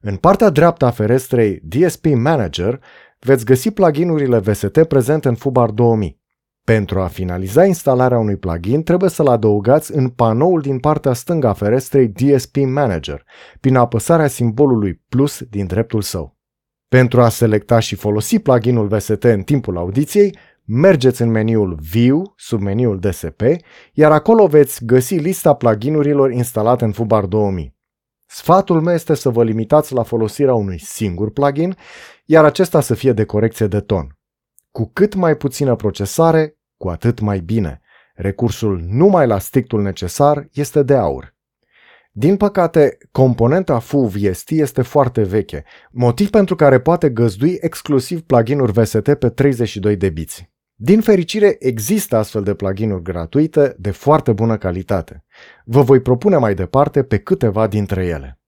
În 0.00 0.16
partea 0.16 0.50
dreaptă 0.50 0.84
a 0.84 0.90
ferestrei 0.90 1.60
DSP 1.62 2.04
Manager 2.04 2.80
veți 3.18 3.44
găsi 3.44 3.70
pluginurile 3.70 4.38
VST 4.38 4.84
prezente 4.88 5.28
în 5.28 5.34
FUBAR 5.34 5.70
2000. 5.70 6.20
Pentru 6.64 7.00
a 7.00 7.06
finaliza 7.06 7.64
instalarea 7.64 8.18
unui 8.18 8.36
plugin, 8.36 8.82
trebuie 8.82 9.10
să-l 9.10 9.26
adăugați 9.26 9.94
în 9.94 10.08
panoul 10.08 10.60
din 10.60 10.78
partea 10.78 11.12
stângă 11.12 11.46
a 11.46 11.52
ferestrei 11.52 12.08
DSP 12.08 12.56
Manager, 12.56 13.24
prin 13.60 13.76
apăsarea 13.76 14.26
simbolului 14.26 15.02
plus 15.08 15.42
din 15.42 15.66
dreptul 15.66 16.02
său. 16.02 16.38
Pentru 16.88 17.20
a 17.22 17.28
selecta 17.28 17.78
și 17.78 17.94
folosi 17.94 18.38
pluginul 18.38 18.86
VST 18.86 19.24
în 19.24 19.42
timpul 19.42 19.76
audiției, 19.76 20.36
mergeți 20.72 21.22
în 21.22 21.30
meniul 21.30 21.78
View, 21.80 22.32
sub 22.36 22.60
meniul 22.60 22.98
DSP, 22.98 23.42
iar 23.92 24.12
acolo 24.12 24.46
veți 24.46 24.84
găsi 24.84 25.14
lista 25.14 25.54
pluginurilor 25.54 26.32
instalate 26.32 26.84
în 26.84 26.92
FUBAR 26.92 27.24
2000. 27.26 27.76
Sfatul 28.26 28.80
meu 28.80 28.94
este 28.94 29.14
să 29.14 29.30
vă 29.30 29.44
limitați 29.44 29.92
la 29.92 30.02
folosirea 30.02 30.54
unui 30.54 30.78
singur 30.78 31.30
plugin, 31.30 31.76
iar 32.24 32.44
acesta 32.44 32.80
să 32.80 32.94
fie 32.94 33.12
de 33.12 33.24
corecție 33.24 33.66
de 33.66 33.80
ton. 33.80 34.18
Cu 34.70 34.90
cât 34.92 35.14
mai 35.14 35.36
puțină 35.36 35.76
procesare, 35.76 36.58
cu 36.76 36.88
atât 36.88 37.20
mai 37.20 37.40
bine. 37.40 37.80
Recursul 38.14 38.80
numai 38.88 39.26
la 39.26 39.38
strictul 39.38 39.82
necesar 39.82 40.48
este 40.52 40.82
de 40.82 40.94
aur. 40.94 41.34
Din 42.12 42.36
păcate, 42.36 42.98
componenta 43.12 43.78
FUVST 43.78 44.50
este 44.50 44.82
foarte 44.82 45.22
veche, 45.22 45.64
motiv 45.90 46.30
pentru 46.30 46.56
care 46.56 46.80
poate 46.80 47.10
găzdui 47.10 47.58
exclusiv 47.60 48.20
pluginuri 48.20 48.72
VST 48.72 49.14
pe 49.14 49.28
32 49.28 49.96
de 49.96 50.10
biți. 50.10 50.50
Din 50.82 51.00
fericire, 51.00 51.56
există 51.58 52.16
astfel 52.16 52.42
de 52.42 52.54
pluginuri 52.54 53.02
gratuite 53.02 53.74
de 53.78 53.90
foarte 53.90 54.32
bună 54.32 54.58
calitate. 54.58 55.24
Vă 55.64 55.82
voi 55.82 56.00
propune 56.00 56.36
mai 56.36 56.54
departe 56.54 57.02
pe 57.02 57.18
câteva 57.18 57.66
dintre 57.66 58.06
ele. 58.06 58.40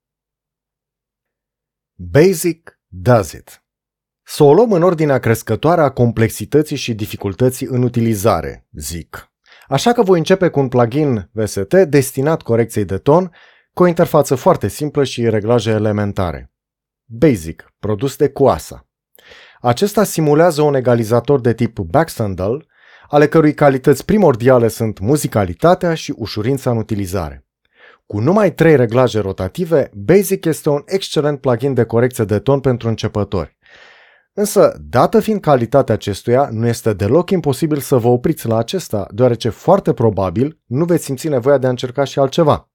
Basic 1.94 2.80
does 2.86 3.32
it. 3.32 3.64
Să 4.22 4.42
o 4.42 4.54
luăm 4.54 4.72
în 4.72 4.82
ordinea 4.82 5.18
crescătoare 5.18 5.80
a 5.80 5.90
complexității 5.90 6.76
și 6.76 6.94
dificultății 6.94 7.66
în 7.66 7.82
utilizare, 7.82 8.66
zic. 8.70 9.32
Așa 9.66 9.92
că 9.92 10.02
voi 10.02 10.18
începe 10.18 10.48
cu 10.48 10.60
un 10.60 10.68
plugin 10.68 11.30
VST 11.32 11.74
destinat 11.74 12.42
corecției 12.42 12.84
de 12.84 12.98
ton, 12.98 13.32
cu 13.74 13.82
o 13.82 13.86
interfață 13.86 14.34
foarte 14.34 14.68
simplă 14.68 15.04
și 15.04 15.28
reglaje 15.28 15.70
elementare. 15.70 16.52
Basic, 17.04 17.74
produs 17.78 18.16
de 18.16 18.28
Coasa. 18.28 18.86
Acesta 19.64 20.04
simulează 20.04 20.62
un 20.62 20.74
egalizator 20.74 21.40
de 21.40 21.54
tip 21.54 21.78
backsandal, 21.78 22.66
ale 23.08 23.28
cărui 23.28 23.54
calități 23.54 24.04
primordiale 24.04 24.68
sunt 24.68 24.98
muzicalitatea 24.98 25.94
și 25.94 26.14
ușurința 26.16 26.70
în 26.70 26.76
utilizare. 26.76 27.46
Cu 28.06 28.18
numai 28.18 28.52
trei 28.52 28.76
reglaje 28.76 29.18
rotative, 29.18 29.90
Basic 29.94 30.44
este 30.44 30.68
un 30.68 30.82
excelent 30.86 31.40
plugin 31.40 31.74
de 31.74 31.84
corecție 31.84 32.24
de 32.24 32.38
ton 32.38 32.60
pentru 32.60 32.88
începători. 32.88 33.56
Însă, 34.32 34.76
dată 34.80 35.20
fiind 35.20 35.40
calitatea 35.40 35.94
acestuia, 35.94 36.48
nu 36.52 36.66
este 36.66 36.92
deloc 36.92 37.30
imposibil 37.30 37.78
să 37.78 37.96
vă 37.96 38.08
opriți 38.08 38.46
la 38.46 38.56
acesta, 38.56 39.06
deoarece 39.10 39.48
foarte 39.48 39.92
probabil 39.92 40.60
nu 40.66 40.84
veți 40.84 41.04
simți 41.04 41.28
nevoia 41.28 41.58
de 41.58 41.66
a 41.66 41.70
încerca 41.70 42.04
și 42.04 42.18
altceva. 42.18 42.70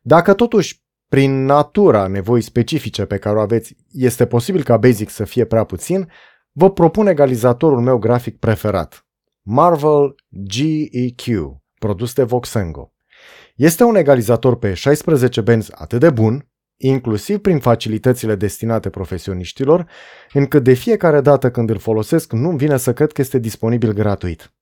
Dacă 0.00 0.34
totuși, 0.34 0.83
prin 1.14 1.44
natura 1.44 2.06
nevoii 2.06 2.42
specifice 2.42 3.04
pe 3.04 3.18
care 3.18 3.36
o 3.36 3.40
aveți, 3.40 3.76
este 3.92 4.26
posibil 4.26 4.62
ca 4.62 4.76
Basic 4.76 5.10
să 5.10 5.24
fie 5.24 5.44
prea 5.44 5.64
puțin, 5.64 6.10
vă 6.52 6.70
propun 6.70 7.06
egalizatorul 7.06 7.80
meu 7.80 7.98
grafic 7.98 8.38
preferat, 8.38 9.06
Marvel 9.42 10.14
GEQ, 10.28 11.22
produs 11.78 12.12
de 12.12 12.22
Voxengo. 12.22 12.92
Este 13.56 13.84
un 13.84 13.96
egalizator 13.96 14.58
pe 14.58 14.74
16 14.74 15.40
benzi 15.40 15.70
atât 15.74 16.00
de 16.00 16.10
bun, 16.10 16.48
inclusiv 16.76 17.38
prin 17.38 17.58
facilitățile 17.58 18.34
destinate 18.34 18.90
profesioniștilor, 18.90 19.88
încât 20.32 20.62
de 20.62 20.72
fiecare 20.72 21.20
dată 21.20 21.50
când 21.50 21.70
îl 21.70 21.78
folosesc 21.78 22.32
nu-mi 22.32 22.58
vine 22.58 22.76
să 22.76 22.92
cred 22.92 23.12
că 23.12 23.20
este 23.20 23.38
disponibil 23.38 23.92
gratuit. 23.92 24.52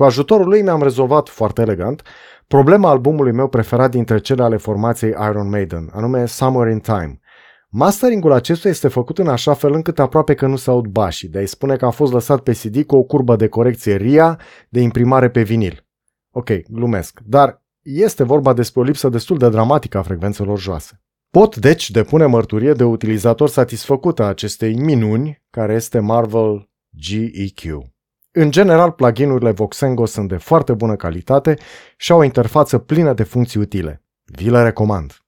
Cu 0.00 0.06
ajutorul 0.06 0.48
lui 0.48 0.62
mi-am 0.62 0.82
rezolvat 0.82 1.28
foarte 1.28 1.60
elegant 1.60 2.02
problema 2.46 2.90
albumului 2.90 3.32
meu 3.32 3.48
preferat 3.48 3.90
dintre 3.90 4.18
cele 4.18 4.42
ale 4.42 4.56
formației 4.56 5.10
Iron 5.10 5.48
Maiden, 5.48 5.90
anume 5.92 6.26
Summer 6.26 6.68
in 6.68 6.78
Time. 6.78 7.20
Masteringul 7.68 8.32
acestuia 8.32 8.72
este 8.72 8.88
făcut 8.88 9.18
în 9.18 9.28
așa 9.28 9.54
fel 9.54 9.72
încât 9.72 9.98
aproape 9.98 10.34
că 10.34 10.46
nu 10.46 10.56
se 10.56 10.70
aud 10.70 10.86
bașii, 10.86 11.28
de 11.28 11.38
a 11.38 11.46
spune 11.46 11.76
că 11.76 11.86
a 11.86 11.90
fost 11.90 12.12
lăsat 12.12 12.40
pe 12.40 12.52
CD 12.52 12.84
cu 12.84 12.96
o 12.96 13.02
curbă 13.02 13.36
de 13.36 13.48
corecție 13.48 13.96
RIA 13.96 14.40
de 14.68 14.80
imprimare 14.80 15.30
pe 15.30 15.42
vinil. 15.42 15.86
Ok, 16.30 16.50
glumesc, 16.68 17.20
dar 17.24 17.62
este 17.82 18.24
vorba 18.24 18.52
despre 18.52 18.80
o 18.80 18.84
lipsă 18.84 19.08
destul 19.08 19.38
de 19.38 19.48
dramatică 19.48 19.98
a 19.98 20.02
frecvențelor 20.02 20.58
joase. 20.58 21.02
Pot 21.30 21.56
deci 21.56 21.90
depune 21.90 22.26
mărturie 22.26 22.72
de 22.72 22.84
utilizator 22.84 23.48
satisfăcut 23.48 24.20
a 24.20 24.24
acestei 24.24 24.74
minuni, 24.74 25.42
care 25.50 25.74
este 25.74 25.98
Marvel 25.98 26.70
GEQ. 26.90 27.90
În 28.32 28.50
general, 28.50 28.90
pluginurile 28.90 29.50
Voxengo 29.50 30.06
sunt 30.06 30.28
de 30.28 30.36
foarte 30.36 30.74
bună 30.74 30.96
calitate 30.96 31.58
și 31.96 32.12
au 32.12 32.18
o 32.18 32.24
interfață 32.24 32.78
plină 32.78 33.12
de 33.12 33.22
funcții 33.22 33.60
utile. 33.60 34.02
Vi 34.24 34.50
le 34.50 34.62
recomand. 34.62 35.24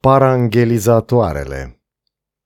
Parangelizatoarele 0.00 1.80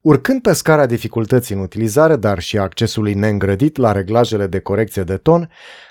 Urcând 0.00 0.42
pe 0.42 0.52
scara 0.52 0.86
dificultății 0.86 1.54
în 1.54 1.60
utilizare, 1.60 2.16
dar 2.16 2.38
și 2.38 2.58
accesului 2.58 3.14
neîngrădit 3.14 3.76
la 3.76 3.92
reglajele 3.92 4.46
de 4.46 4.60
corecție 4.60 5.02
de 5.02 5.16
ton, 5.16 5.50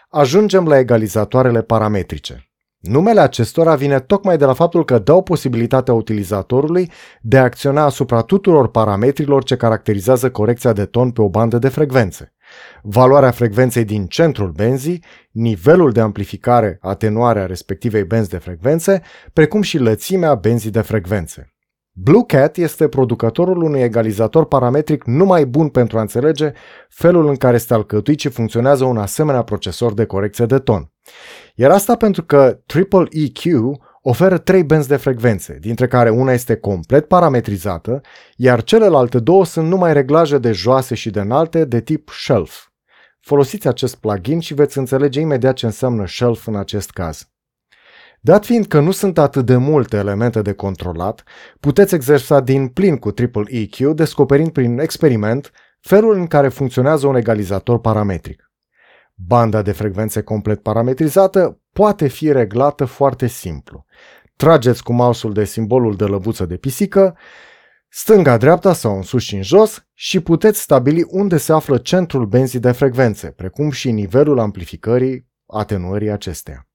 ajungem 0.09 0.67
la 0.67 0.77
egalizatoarele 0.77 1.61
parametrice. 1.61 2.51
Numele 2.79 3.19
acestora 3.19 3.75
vine 3.75 3.99
tocmai 3.99 4.37
de 4.37 4.45
la 4.45 4.53
faptul 4.53 4.85
că 4.85 4.99
dau 4.99 5.23
posibilitatea 5.23 5.93
utilizatorului 5.93 6.91
de 7.21 7.37
a 7.37 7.43
acționa 7.43 7.83
asupra 7.83 8.21
tuturor 8.21 8.69
parametrilor 8.69 9.43
ce 9.43 9.55
caracterizează 9.55 10.31
corecția 10.31 10.73
de 10.73 10.85
ton 10.85 11.11
pe 11.11 11.21
o 11.21 11.29
bandă 11.29 11.57
de 11.57 11.69
frecvențe. 11.69 12.33
Valoarea 12.81 13.31
frecvenței 13.31 13.83
din 13.83 14.05
centrul 14.05 14.51
benzii, 14.51 15.03
nivelul 15.31 15.91
de 15.91 16.01
amplificare, 16.01 16.77
atenuare 16.81 17.39
a 17.39 17.45
respectivei 17.45 18.03
benzi 18.03 18.29
de 18.29 18.37
frecvențe, 18.37 19.01
precum 19.33 19.61
și 19.61 19.77
lățimea 19.77 20.35
benzii 20.35 20.71
de 20.71 20.81
frecvențe. 20.81 21.53
Blue 21.93 22.23
Cat 22.27 22.57
este 22.57 22.87
producătorul 22.87 23.61
unui 23.61 23.81
egalizator 23.81 24.45
parametric 24.45 25.03
numai 25.03 25.45
bun 25.45 25.69
pentru 25.69 25.97
a 25.97 26.01
înțelege 26.01 26.51
felul 26.89 27.27
în 27.27 27.35
care 27.35 27.55
este 27.55 27.73
alcătuit 27.73 28.19
și 28.19 28.29
funcționează 28.29 28.83
un 28.83 28.97
asemenea 28.97 29.41
procesor 29.41 29.93
de 29.93 30.05
corecție 30.05 30.45
de 30.45 30.59
ton. 30.59 30.91
Iar 31.55 31.71
asta 31.71 31.95
pentru 31.95 32.23
că 32.23 32.59
Triple 32.65 33.07
EQ 33.09 33.41
oferă 34.01 34.37
trei 34.37 34.63
benzi 34.63 34.87
de 34.87 34.95
frecvențe, 34.95 35.57
dintre 35.59 35.87
care 35.87 36.09
una 36.09 36.31
este 36.31 36.55
complet 36.55 37.07
parametrizată, 37.07 38.01
iar 38.35 38.63
celelalte 38.63 39.19
două 39.19 39.45
sunt 39.45 39.67
numai 39.67 39.93
reglaje 39.93 40.37
de 40.37 40.51
joase 40.51 40.95
și 40.95 41.09
de 41.09 41.19
înalte 41.19 41.65
de 41.65 41.81
tip 41.81 42.09
shelf. 42.09 42.67
Folosiți 43.19 43.67
acest 43.67 43.95
plugin 43.95 44.39
și 44.39 44.53
veți 44.53 44.77
înțelege 44.77 45.19
imediat 45.19 45.55
ce 45.55 45.65
înseamnă 45.65 46.07
shelf 46.07 46.47
în 46.47 46.55
acest 46.55 46.91
caz. 46.91 47.25
Dat 48.23 48.45
fiind 48.45 48.65
că 48.65 48.79
nu 48.79 48.91
sunt 48.91 49.17
atât 49.17 49.45
de 49.45 49.55
multe 49.55 49.97
elemente 49.97 50.41
de 50.41 50.53
controlat, 50.53 51.23
puteți 51.59 51.95
exersa 51.95 52.39
din 52.39 52.67
plin 52.67 52.97
cu 52.97 53.11
Triple 53.11 53.43
EQ, 53.47 53.77
descoperind 53.77 54.51
prin 54.51 54.79
experiment 54.79 55.51
felul 55.79 56.15
în 56.15 56.27
care 56.27 56.49
funcționează 56.49 57.07
un 57.07 57.15
egalizator 57.15 57.79
parametric. 57.79 58.51
Banda 59.15 59.61
de 59.61 59.71
frecvențe 59.71 60.21
complet 60.21 60.61
parametrizată 60.61 61.60
poate 61.73 62.07
fi 62.07 62.31
reglată 62.31 62.85
foarte 62.85 63.27
simplu. 63.27 63.85
Trageți 64.35 64.83
cu 64.83 64.93
mouse-ul 64.93 65.33
de 65.33 65.45
simbolul 65.45 65.95
de 65.95 66.05
lăbuță 66.05 66.45
de 66.45 66.57
pisică, 66.57 67.17
stânga-dreapta 67.89 68.73
sau 68.73 68.95
în 68.95 69.01
sus 69.01 69.23
și 69.23 69.35
în 69.35 69.41
jos 69.43 69.85
și 69.93 70.19
puteți 70.19 70.61
stabili 70.61 71.05
unde 71.07 71.37
se 71.37 71.53
află 71.53 71.77
centrul 71.77 72.25
benzii 72.25 72.59
de 72.59 72.71
frecvențe, 72.71 73.27
precum 73.27 73.71
și 73.71 73.91
nivelul 73.91 74.39
amplificării 74.39 75.29
atenuării 75.45 76.09
acesteia. 76.09 76.65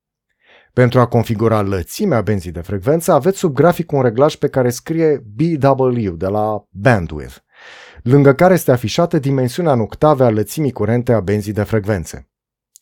Pentru 0.73 1.01
a 1.01 1.07
configura 1.07 1.61
lățimea 1.61 2.21
benzii 2.21 2.51
de 2.51 2.61
frecvență, 2.61 3.13
aveți 3.13 3.39
sub 3.39 3.55
grafic 3.55 3.93
un 3.93 4.03
reglaj 4.03 4.35
pe 4.35 4.49
care 4.49 4.71
scrie 4.71 5.25
BW 5.35 6.11
de 6.11 6.27
la 6.27 6.65
Bandwidth, 6.71 7.37
lângă 8.03 8.33
care 8.33 8.55
este 8.55 8.73
afișată 8.73 9.19
dimensiunea 9.19 9.73
în 9.73 9.81
octave 9.81 10.25
a 10.25 10.31
lățimii 10.31 10.73
curente 10.73 11.13
a 11.13 11.21
benzii 11.21 11.53
de 11.53 11.63
frecvențe. 11.63 12.29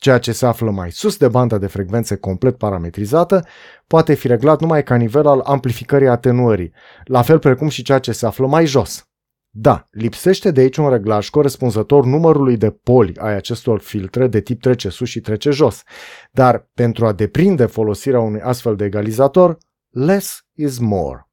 Ceea 0.05 0.19
ce 0.19 0.33
se 0.33 0.47
află 0.47 0.71
mai 0.71 0.91
sus 0.91 1.17
de 1.17 1.29
banda 1.29 1.59
de 1.59 1.67
frecvențe 1.67 2.17
complet 2.17 2.59
parametrizată 2.59 3.47
poate 3.87 4.15
fi 4.15 4.27
reglat 4.27 4.61
numai 4.61 4.83
ca 4.83 4.97
nivel 4.97 5.27
al 5.27 5.41
amplificării 5.41 6.09
atenuării, 6.09 6.73
la 7.05 7.23
fel 7.23 7.39
precum 7.39 7.69
și 7.69 7.83
ceea 7.83 7.99
ce 7.99 8.13
se 8.13 8.27
află 8.27 8.47
mai 8.47 8.67
jos. 8.67 9.09
Da, 9.51 9.89
lipsește 9.91 10.51
de 10.51 10.61
aici 10.61 10.77
un 10.77 10.91
reglaj 10.91 11.29
corespunzător 11.29 12.05
numărului 12.05 12.57
de 12.57 12.71
poli 12.71 13.17
ai 13.17 13.35
acestor 13.35 13.81
filtre 13.81 14.27
de 14.27 14.41
tip 14.41 14.61
trece 14.61 14.89
sus 14.89 15.09
și 15.09 15.21
trece 15.21 15.51
jos, 15.51 15.83
dar 16.31 16.71
pentru 16.75 17.07
a 17.07 17.13
deprinde 17.13 17.67
folosirea 17.67 18.21
unui 18.21 18.41
astfel 18.41 18.77
de 18.77 18.85
egalizator, 18.85 19.59
less 19.91 20.47
is 20.55 20.79
more. 20.79 21.24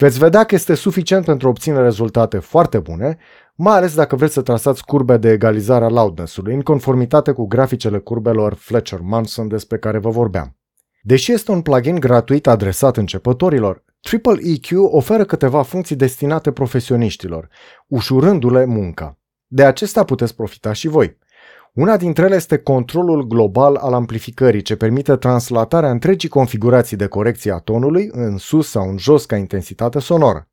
Veți 0.00 0.18
vedea 0.18 0.44
că 0.44 0.54
este 0.54 0.74
suficient 0.74 1.24
pentru 1.24 1.46
a 1.46 1.50
obține 1.50 1.80
rezultate 1.80 2.38
foarte 2.38 2.78
bune, 2.78 3.18
mai 3.54 3.76
ales 3.76 3.94
dacă 3.94 4.16
vreți 4.16 4.32
să 4.32 4.42
trasați 4.42 4.84
curbe 4.84 5.16
de 5.16 5.30
egalizare 5.30 5.84
a 5.84 5.88
loudness-ului, 5.88 6.54
în 6.54 6.60
conformitate 6.60 7.32
cu 7.32 7.46
graficele 7.46 7.98
curbelor 7.98 8.54
Fletcher-Manson 8.54 9.48
despre 9.48 9.78
care 9.78 9.98
vă 9.98 10.10
vorbeam. 10.10 10.56
Deși 11.02 11.32
este 11.32 11.50
un 11.50 11.62
plugin 11.62 11.98
gratuit 11.98 12.46
adresat 12.46 12.96
începătorilor, 12.96 13.84
Triple 14.00 14.38
EQ 14.42 14.66
oferă 14.90 15.24
câteva 15.24 15.62
funcții 15.62 15.96
destinate 15.96 16.52
profesioniștilor, 16.52 17.48
ușurându-le 17.86 18.64
munca. 18.64 19.18
De 19.46 19.64
acesta 19.64 20.04
puteți 20.04 20.34
profita 20.34 20.72
și 20.72 20.88
voi. 20.88 21.18
Una 21.74 21.96
dintre 21.96 22.24
ele 22.24 22.34
este 22.34 22.58
controlul 22.58 23.26
global 23.26 23.74
al 23.76 23.92
amplificării, 23.92 24.62
ce 24.62 24.76
permite 24.76 25.16
translatarea 25.16 25.90
întregii 25.90 26.28
configurații 26.28 26.96
de 26.96 27.06
corecție 27.06 27.52
a 27.52 27.58
tonului 27.58 28.08
în 28.12 28.36
sus 28.36 28.70
sau 28.70 28.88
în 28.88 28.98
jos 28.98 29.24
ca 29.24 29.36
intensitate 29.36 29.98
sonoră. 29.98 30.48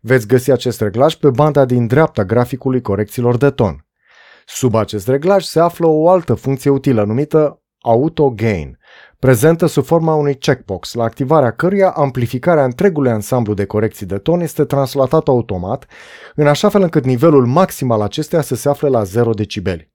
Veți 0.00 0.26
găsi 0.26 0.50
acest 0.50 0.80
reglaj 0.80 1.14
pe 1.14 1.30
banda 1.30 1.64
din 1.64 1.86
dreapta 1.86 2.24
graficului 2.24 2.80
corecțiilor 2.80 3.36
de 3.36 3.50
ton. 3.50 3.86
Sub 4.46 4.74
acest 4.74 5.08
reglaj 5.08 5.44
se 5.44 5.60
află 5.60 5.86
o 5.86 6.08
altă 6.08 6.34
funcție 6.34 6.70
utilă 6.70 7.04
numită 7.04 7.62
Auto 7.78 8.30
Gain, 8.30 8.78
prezentă 9.18 9.66
sub 9.66 9.84
forma 9.84 10.14
unui 10.14 10.34
checkbox, 10.34 10.94
la 10.94 11.04
activarea 11.04 11.50
căruia 11.50 11.90
amplificarea 11.90 12.64
întregului 12.64 13.10
ansamblu 13.10 13.54
de 13.54 13.64
corecții 13.64 14.06
de 14.06 14.18
ton 14.18 14.40
este 14.40 14.64
translatată 14.64 15.30
automat, 15.30 15.86
în 16.34 16.46
așa 16.46 16.68
fel 16.68 16.82
încât 16.82 17.04
nivelul 17.04 17.46
maxim 17.46 17.90
al 17.90 18.00
acesteia 18.00 18.42
să 18.42 18.54
se 18.54 18.68
afle 18.68 18.88
la 18.88 19.02
0 19.02 19.30
decibeli. 19.30 19.93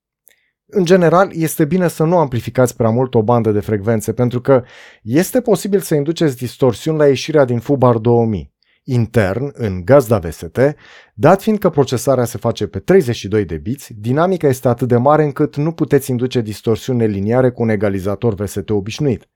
În 0.70 0.84
general, 0.84 1.30
este 1.32 1.64
bine 1.64 1.88
să 1.88 2.04
nu 2.04 2.18
amplificați 2.18 2.76
prea 2.76 2.90
mult 2.90 3.14
o 3.14 3.22
bandă 3.22 3.50
de 3.50 3.60
frecvențe, 3.60 4.12
pentru 4.12 4.40
că 4.40 4.62
este 5.02 5.40
posibil 5.40 5.80
să 5.80 5.94
induceți 5.94 6.36
distorsiuni 6.36 6.98
la 6.98 7.06
ieșirea 7.06 7.44
din 7.44 7.58
FUBAR 7.58 7.98
2000 7.98 8.52
intern 8.92 9.50
în 9.52 9.84
gazda 9.84 10.18
VST, 10.18 10.58
dat 11.14 11.42
fiind 11.42 11.58
că 11.58 11.70
procesarea 11.70 12.24
se 12.24 12.38
face 12.38 12.66
pe 12.66 12.78
32 12.78 13.44
de 13.44 13.56
biți, 13.56 13.92
dinamica 13.98 14.48
este 14.48 14.68
atât 14.68 14.88
de 14.88 14.96
mare 14.96 15.24
încât 15.24 15.56
nu 15.56 15.72
puteți 15.72 16.10
induce 16.10 16.40
distorsiune 16.40 17.06
liniare 17.06 17.50
cu 17.50 17.62
un 17.62 17.68
egalizator 17.68 18.34
VST 18.34 18.70
obișnuit. 18.70 19.28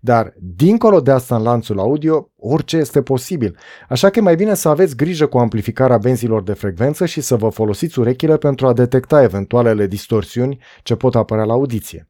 Dar, 0.00 0.34
dincolo 0.38 1.00
de 1.00 1.10
asta 1.10 1.36
în 1.36 1.42
lanțul 1.42 1.78
audio, 1.78 2.30
orice 2.36 2.76
este 2.76 3.02
posibil, 3.02 3.56
așa 3.88 4.10
că 4.10 4.18
e 4.18 4.22
mai 4.22 4.36
bine 4.36 4.54
să 4.54 4.68
aveți 4.68 4.96
grijă 4.96 5.26
cu 5.26 5.38
amplificarea 5.38 5.98
benzilor 5.98 6.42
de 6.42 6.52
frecvență 6.52 7.06
și 7.06 7.20
să 7.20 7.36
vă 7.36 7.48
folosiți 7.48 7.98
urechile 7.98 8.36
pentru 8.36 8.66
a 8.66 8.72
detecta 8.72 9.22
eventualele 9.22 9.86
distorsiuni 9.86 10.58
ce 10.82 10.96
pot 10.96 11.14
apărea 11.14 11.44
la 11.44 11.52
audiție. 11.52 12.08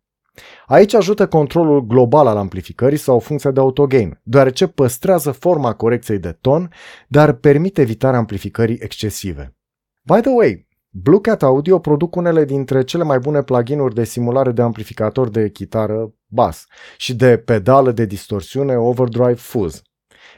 Aici 0.66 0.94
ajută 0.94 1.28
controlul 1.28 1.86
global 1.86 2.26
al 2.26 2.36
amplificării 2.36 2.98
sau 2.98 3.18
funcția 3.18 3.50
de 3.50 3.60
autogain, 3.60 4.20
deoarece 4.22 4.66
păstrează 4.66 5.30
forma 5.30 5.74
corecției 5.74 6.18
de 6.18 6.32
ton, 6.40 6.72
dar 7.08 7.32
permite 7.32 7.80
evitarea 7.80 8.18
amplificării 8.18 8.78
excesive. 8.80 9.56
By 10.02 10.20
the 10.20 10.30
way, 10.30 10.68
Blue 10.92 11.20
Cat 11.20 11.42
Audio 11.42 11.78
produc 11.78 12.16
unele 12.16 12.44
dintre 12.44 12.84
cele 12.84 13.02
mai 13.02 13.18
bune 13.18 13.42
pluginuri 13.42 13.94
de 13.94 14.04
simulare 14.04 14.52
de 14.52 14.62
amplificator 14.62 15.28
de 15.28 15.50
chitară 15.50 16.14
bas 16.26 16.66
și 16.96 17.14
de 17.14 17.36
pedală 17.36 17.92
de 17.92 18.04
distorsiune 18.04 18.76
Overdrive 18.76 19.34
Fuzz 19.34 19.82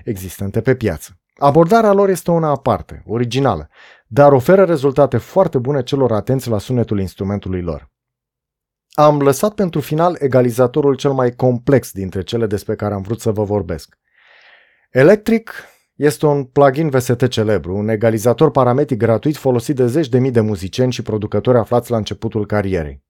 existente 0.04 0.60
pe 0.60 0.74
piață. 0.74 1.16
Abordarea 1.36 1.92
lor 1.92 2.08
este 2.08 2.30
una 2.30 2.48
aparte, 2.48 3.02
originală, 3.06 3.68
dar 4.06 4.32
oferă 4.32 4.64
rezultate 4.64 5.16
foarte 5.16 5.58
bune 5.58 5.82
celor 5.82 6.12
atenți 6.12 6.48
la 6.48 6.58
sunetul 6.58 7.00
instrumentului 7.00 7.62
lor. 7.62 7.91
Am 8.92 9.20
lăsat 9.20 9.54
pentru 9.54 9.80
final 9.80 10.16
egalizatorul 10.20 10.94
cel 10.94 11.12
mai 11.12 11.30
complex 11.30 11.92
dintre 11.92 12.22
cele 12.22 12.46
despre 12.46 12.74
care 12.74 12.94
am 12.94 13.02
vrut 13.02 13.20
să 13.20 13.30
vă 13.30 13.44
vorbesc. 13.44 13.98
Electric 14.90 15.52
este 15.94 16.26
un 16.26 16.44
plugin 16.44 16.88
VST 16.88 17.28
celebru, 17.28 17.76
un 17.76 17.88
egalizator 17.88 18.50
parametric 18.50 18.98
gratuit 18.98 19.36
folosit 19.36 19.76
de 19.76 19.86
zeci 19.86 20.08
de 20.08 20.18
mii 20.18 20.30
de 20.30 20.40
muzicieni 20.40 20.92
și 20.92 21.02
producători 21.02 21.58
aflați 21.58 21.90
la 21.90 21.96
începutul 21.96 22.46
carierei. 22.46 23.02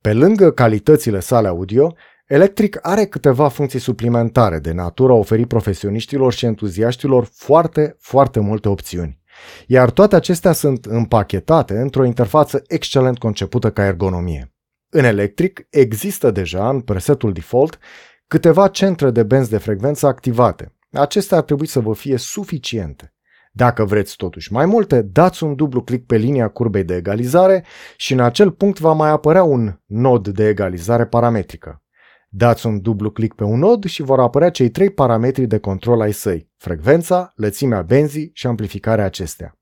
Pe 0.00 0.12
lângă 0.12 0.52
calitățile 0.52 1.20
sale 1.20 1.48
audio, 1.48 1.94
Electric 2.26 2.78
are 2.82 3.06
câteva 3.06 3.48
funcții 3.48 3.78
suplimentare 3.78 4.58
de 4.58 4.72
natură 4.72 5.12
a 5.12 5.16
oferi 5.16 5.46
profesioniștilor 5.46 6.32
și 6.32 6.44
entuziaștilor 6.44 7.28
foarte, 7.32 7.96
foarte 8.00 8.40
multe 8.40 8.68
opțiuni. 8.68 9.20
Iar 9.66 9.90
toate 9.90 10.16
acestea 10.16 10.52
sunt 10.52 10.84
împachetate 10.84 11.78
într-o 11.78 12.04
interfață 12.04 12.62
excelent 12.66 13.18
concepută 13.18 13.70
ca 13.70 13.84
ergonomie. 13.84 14.53
În 14.96 15.04
electric 15.04 15.66
există 15.70 16.30
deja 16.30 16.68
în 16.68 16.80
presetul 16.80 17.32
default 17.32 17.78
câteva 18.26 18.68
centre 18.68 19.10
de 19.10 19.22
benzi 19.22 19.50
de 19.50 19.58
frecvență 19.58 20.06
activate. 20.06 20.74
Acestea 20.92 21.36
ar 21.36 21.42
trebui 21.42 21.66
să 21.66 21.80
vă 21.80 21.94
fie 21.94 22.16
suficiente. 22.16 23.14
Dacă 23.52 23.84
vreți 23.84 24.16
totuși 24.16 24.52
mai 24.52 24.66
multe, 24.66 25.02
dați 25.02 25.44
un 25.44 25.54
dublu 25.54 25.82
click 25.82 26.06
pe 26.06 26.16
linia 26.16 26.48
curbei 26.48 26.84
de 26.84 26.94
egalizare 26.94 27.64
și 27.96 28.12
în 28.12 28.20
acel 28.20 28.50
punct 28.50 28.78
va 28.78 28.92
mai 28.92 29.10
apărea 29.10 29.42
un 29.42 29.80
nod 29.86 30.28
de 30.28 30.48
egalizare 30.48 31.06
parametrică. 31.06 31.82
Dați 32.28 32.66
un 32.66 32.80
dublu 32.80 33.10
click 33.10 33.36
pe 33.36 33.44
un 33.44 33.58
nod 33.58 33.84
și 33.84 34.02
vor 34.02 34.20
apărea 34.20 34.50
cei 34.50 34.68
trei 34.68 34.90
parametri 34.90 35.46
de 35.46 35.58
control 35.58 36.00
ai 36.00 36.12
săi, 36.12 36.50
frecvența, 36.56 37.32
lățimea 37.36 37.82
benzii 37.82 38.30
și 38.34 38.46
amplificarea 38.46 39.04
acestea. 39.04 39.58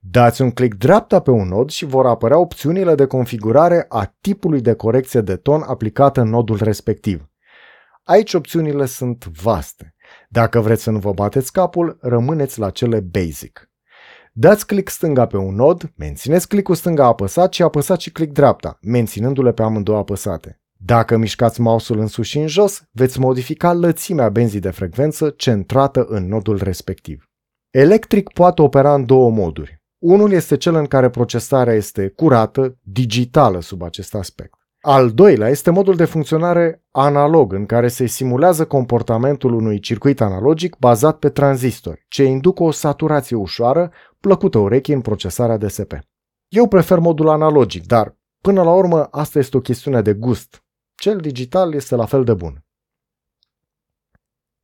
Dați 0.00 0.42
un 0.42 0.50
click 0.50 0.76
dreapta 0.76 1.20
pe 1.20 1.30
un 1.30 1.48
nod 1.48 1.70
și 1.70 1.84
vor 1.84 2.06
apărea 2.06 2.38
opțiunile 2.38 2.94
de 2.94 3.06
configurare 3.06 3.86
a 3.88 4.14
tipului 4.20 4.60
de 4.60 4.74
corecție 4.74 5.20
de 5.20 5.36
ton 5.36 5.62
aplicată 5.66 6.20
în 6.20 6.28
nodul 6.28 6.58
respectiv. 6.62 7.28
Aici 8.02 8.34
opțiunile 8.34 8.86
sunt 8.86 9.24
vaste. 9.42 9.94
Dacă 10.28 10.60
vreți 10.60 10.82
să 10.82 10.90
nu 10.90 10.98
vă 10.98 11.12
bateți 11.12 11.52
capul, 11.52 11.98
rămâneți 12.00 12.58
la 12.58 12.70
cele 12.70 13.00
basic. 13.00 13.70
Dați 14.32 14.66
click 14.66 14.90
stânga 14.90 15.26
pe 15.26 15.36
un 15.36 15.54
nod, 15.54 15.92
mențineți 15.96 16.48
clickul 16.48 16.74
stânga 16.74 17.06
apăsat 17.06 17.52
și 17.52 17.62
apăsați 17.62 18.02
și 18.02 18.10
click 18.10 18.32
dreapta, 18.32 18.78
menținându-le 18.82 19.52
pe 19.52 19.62
amândouă 19.62 19.98
apăsate. 19.98 20.60
Dacă 20.76 21.16
mișcați 21.16 21.60
mouse-ul 21.60 21.98
în 21.98 22.06
sus 22.06 22.26
și 22.26 22.38
în 22.38 22.46
jos, 22.46 22.82
veți 22.90 23.20
modifica 23.20 23.72
lățimea 23.72 24.28
benzii 24.28 24.60
de 24.60 24.70
frecvență 24.70 25.30
centrată 25.30 26.04
în 26.08 26.28
nodul 26.28 26.62
respectiv. 26.62 27.28
Electric 27.76 28.32
poate 28.32 28.62
opera 28.62 28.94
în 28.94 29.06
două 29.06 29.30
moduri. 29.30 29.82
Unul 29.98 30.32
este 30.32 30.56
cel 30.56 30.74
în 30.74 30.86
care 30.86 31.10
procesarea 31.10 31.74
este 31.74 32.08
curată, 32.08 32.78
digitală 32.82 33.60
sub 33.60 33.82
acest 33.82 34.14
aspect. 34.14 34.54
Al 34.80 35.12
doilea 35.12 35.48
este 35.48 35.70
modul 35.70 35.96
de 35.96 36.04
funcționare 36.04 36.84
analog, 36.90 37.52
în 37.52 37.66
care 37.66 37.88
se 37.88 38.06
simulează 38.06 38.66
comportamentul 38.66 39.52
unui 39.52 39.78
circuit 39.80 40.20
analogic 40.20 40.76
bazat 40.76 41.18
pe 41.18 41.28
tranzistori, 41.28 42.04
ce 42.08 42.24
induc 42.24 42.60
o 42.60 42.70
saturație 42.70 43.36
ușoară, 43.36 43.92
plăcută 44.20 44.58
urechii 44.58 44.94
în 44.94 45.00
procesarea 45.00 45.56
DSP. 45.56 45.98
Eu 46.48 46.68
prefer 46.68 46.98
modul 46.98 47.28
analogic, 47.28 47.86
dar 47.86 48.16
până 48.40 48.62
la 48.62 48.72
urmă 48.72 49.08
asta 49.10 49.38
este 49.38 49.56
o 49.56 49.60
chestiune 49.60 50.02
de 50.02 50.14
gust. 50.14 50.64
Cel 50.94 51.18
digital 51.18 51.74
este 51.74 51.94
la 51.94 52.06
fel 52.06 52.24
de 52.24 52.34
bun. 52.34 52.64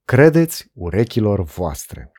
Credeți 0.04 0.70
urechilor 0.72 1.42
voastre. 1.42 2.12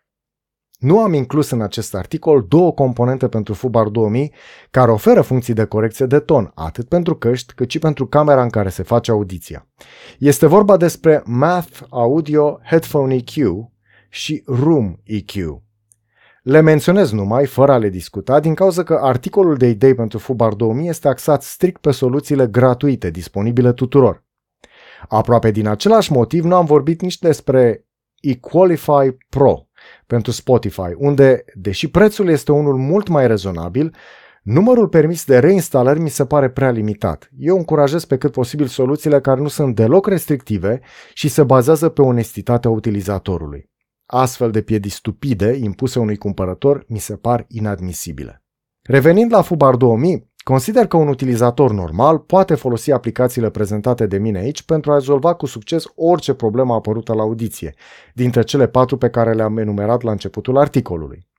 Nu 0.81 0.99
am 0.99 1.13
inclus 1.13 1.49
în 1.49 1.61
acest 1.61 1.95
articol 1.95 2.45
două 2.47 2.73
componente 2.73 3.27
pentru 3.27 3.53
Fubar 3.53 3.87
2000 3.87 4.33
care 4.71 4.91
oferă 4.91 5.21
funcții 5.21 5.53
de 5.53 5.65
corecție 5.65 6.05
de 6.05 6.19
ton, 6.19 6.51
atât 6.55 6.87
pentru 6.87 7.15
căști 7.15 7.53
cât 7.53 7.69
și 7.69 7.79
pentru 7.79 8.07
camera 8.07 8.43
în 8.43 8.49
care 8.49 8.69
se 8.69 8.83
face 8.83 9.11
audiția. 9.11 9.67
Este 10.19 10.45
vorba 10.45 10.77
despre 10.77 11.21
Math 11.25 11.79
Audio 11.89 12.59
Headphone 12.63 13.15
EQ 13.15 13.29
și 14.09 14.43
Room 14.45 14.95
EQ. 15.03 15.31
Le 16.43 16.61
menționez 16.61 17.11
numai, 17.11 17.45
fără 17.45 17.71
a 17.71 17.77
le 17.77 17.89
discuta, 17.89 18.39
din 18.39 18.53
cauza 18.53 18.83
că 18.83 18.99
articolul 19.01 19.57
de 19.57 19.67
idei 19.67 19.95
pentru 19.95 20.17
Fubar 20.17 20.53
2000 20.53 20.89
este 20.89 21.07
axat 21.07 21.43
strict 21.43 21.81
pe 21.81 21.91
soluțiile 21.91 22.47
gratuite, 22.47 23.09
disponibile 23.09 23.73
tuturor. 23.73 24.23
Aproape 25.07 25.51
din 25.51 25.67
același 25.67 26.11
motiv 26.11 26.43
nu 26.43 26.55
am 26.55 26.65
vorbit 26.65 27.01
nici 27.01 27.19
despre 27.19 27.85
Equalify 28.19 29.11
Pro, 29.29 29.67
pentru 30.07 30.31
Spotify, 30.31 30.93
unde, 30.97 31.43
deși 31.53 31.89
prețul 31.89 32.29
este 32.29 32.51
unul 32.51 32.77
mult 32.77 33.07
mai 33.07 33.27
rezonabil, 33.27 33.95
numărul 34.43 34.87
permis 34.87 35.25
de 35.25 35.39
reinstalări 35.39 35.99
mi 35.99 36.09
se 36.09 36.25
pare 36.25 36.49
prea 36.49 36.71
limitat. 36.71 37.29
Eu 37.37 37.57
încurajez 37.57 38.05
pe 38.05 38.17
cât 38.17 38.31
posibil 38.31 38.67
soluțiile 38.67 39.21
care 39.21 39.41
nu 39.41 39.47
sunt 39.47 39.75
deloc 39.75 40.07
restrictive 40.07 40.81
și 41.13 41.27
se 41.27 41.43
bazează 41.43 41.89
pe 41.89 42.01
onestitatea 42.01 42.69
utilizatorului. 42.69 43.69
Astfel 44.05 44.51
de 44.51 44.61
piedi 44.61 44.89
stupide 44.89 45.57
impuse 45.61 45.99
unui 45.99 46.17
cumpărător 46.17 46.85
mi 46.87 46.99
se 46.99 47.15
par 47.15 47.45
inadmisibile. 47.47 48.43
Revenind 48.81 49.31
la 49.31 49.41
Fubar 49.41 49.75
2000, 49.75 50.30
Consider 50.43 50.87
că 50.87 50.97
un 50.97 51.07
utilizator 51.07 51.71
normal 51.71 52.19
poate 52.19 52.55
folosi 52.55 52.91
aplicațiile 52.91 53.49
prezentate 53.49 54.05
de 54.05 54.17
mine 54.17 54.39
aici 54.39 54.63
pentru 54.63 54.91
a 54.91 54.93
rezolva 54.93 55.33
cu 55.33 55.45
succes 55.45 55.83
orice 55.95 56.33
problemă 56.33 56.73
apărută 56.73 57.13
la 57.13 57.21
audiție, 57.21 57.73
dintre 58.13 58.41
cele 58.41 58.67
patru 58.67 58.97
pe 58.97 59.09
care 59.09 59.33
le-am 59.33 59.57
enumerat 59.57 60.01
la 60.01 60.11
începutul 60.11 60.57
articolului. 60.57 61.29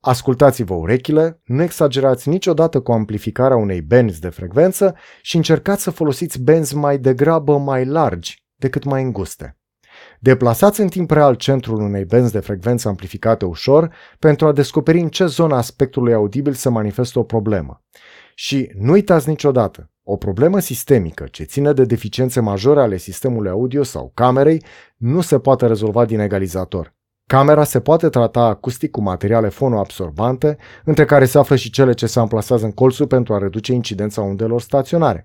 Ascultați-vă 0.00 0.74
urechile, 0.74 1.40
nu 1.44 1.62
exagerați 1.62 2.28
niciodată 2.28 2.80
cu 2.80 2.92
amplificarea 2.92 3.56
unei 3.56 3.80
benzi 3.80 4.20
de 4.20 4.28
frecvență 4.28 4.94
și 5.20 5.36
încercați 5.36 5.82
să 5.82 5.90
folosiți 5.90 6.42
benzi 6.42 6.76
mai 6.76 6.98
degrabă 6.98 7.58
mai 7.58 7.84
largi 7.84 8.44
decât 8.54 8.84
mai 8.84 9.02
înguste. 9.02 9.56
Deplasați 10.20 10.80
în 10.80 10.88
timp 10.88 11.10
real 11.10 11.34
centrul 11.34 11.80
unei 11.80 12.04
benzi 12.04 12.32
de 12.32 12.40
frecvență 12.40 12.88
amplificate 12.88 13.44
ușor 13.44 13.94
pentru 14.18 14.46
a 14.46 14.52
descoperi 14.52 15.00
în 15.00 15.08
ce 15.08 15.26
zona 15.26 15.56
aspectului 15.56 16.12
audibil 16.12 16.52
se 16.52 16.68
manifestă 16.68 17.18
o 17.18 17.22
problemă. 17.22 17.82
Și 18.44 18.70
nu 18.74 18.92
uitați 18.92 19.28
niciodată, 19.28 19.90
o 20.02 20.16
problemă 20.16 20.58
sistemică 20.58 21.26
ce 21.30 21.44
ține 21.44 21.72
de 21.72 21.84
deficiențe 21.84 22.40
majore 22.40 22.80
ale 22.80 22.96
sistemului 22.96 23.50
audio 23.50 23.82
sau 23.82 24.10
camerei 24.14 24.64
nu 24.96 25.20
se 25.20 25.38
poate 25.38 25.66
rezolva 25.66 26.04
din 26.04 26.18
egalizator. 26.18 26.94
Camera 27.26 27.64
se 27.64 27.80
poate 27.80 28.08
trata 28.08 28.40
acustic 28.40 28.90
cu 28.90 29.00
materiale 29.00 29.48
fonoabsorbante, 29.48 30.56
între 30.84 31.04
care 31.04 31.24
se 31.24 31.38
află 31.38 31.56
și 31.56 31.70
cele 31.70 31.92
ce 31.92 32.06
se 32.06 32.18
amplasează 32.18 32.64
în 32.64 32.72
colțul 32.72 33.06
pentru 33.06 33.34
a 33.34 33.38
reduce 33.38 33.72
incidența 33.72 34.20
undelor 34.20 34.60
staționare. 34.60 35.24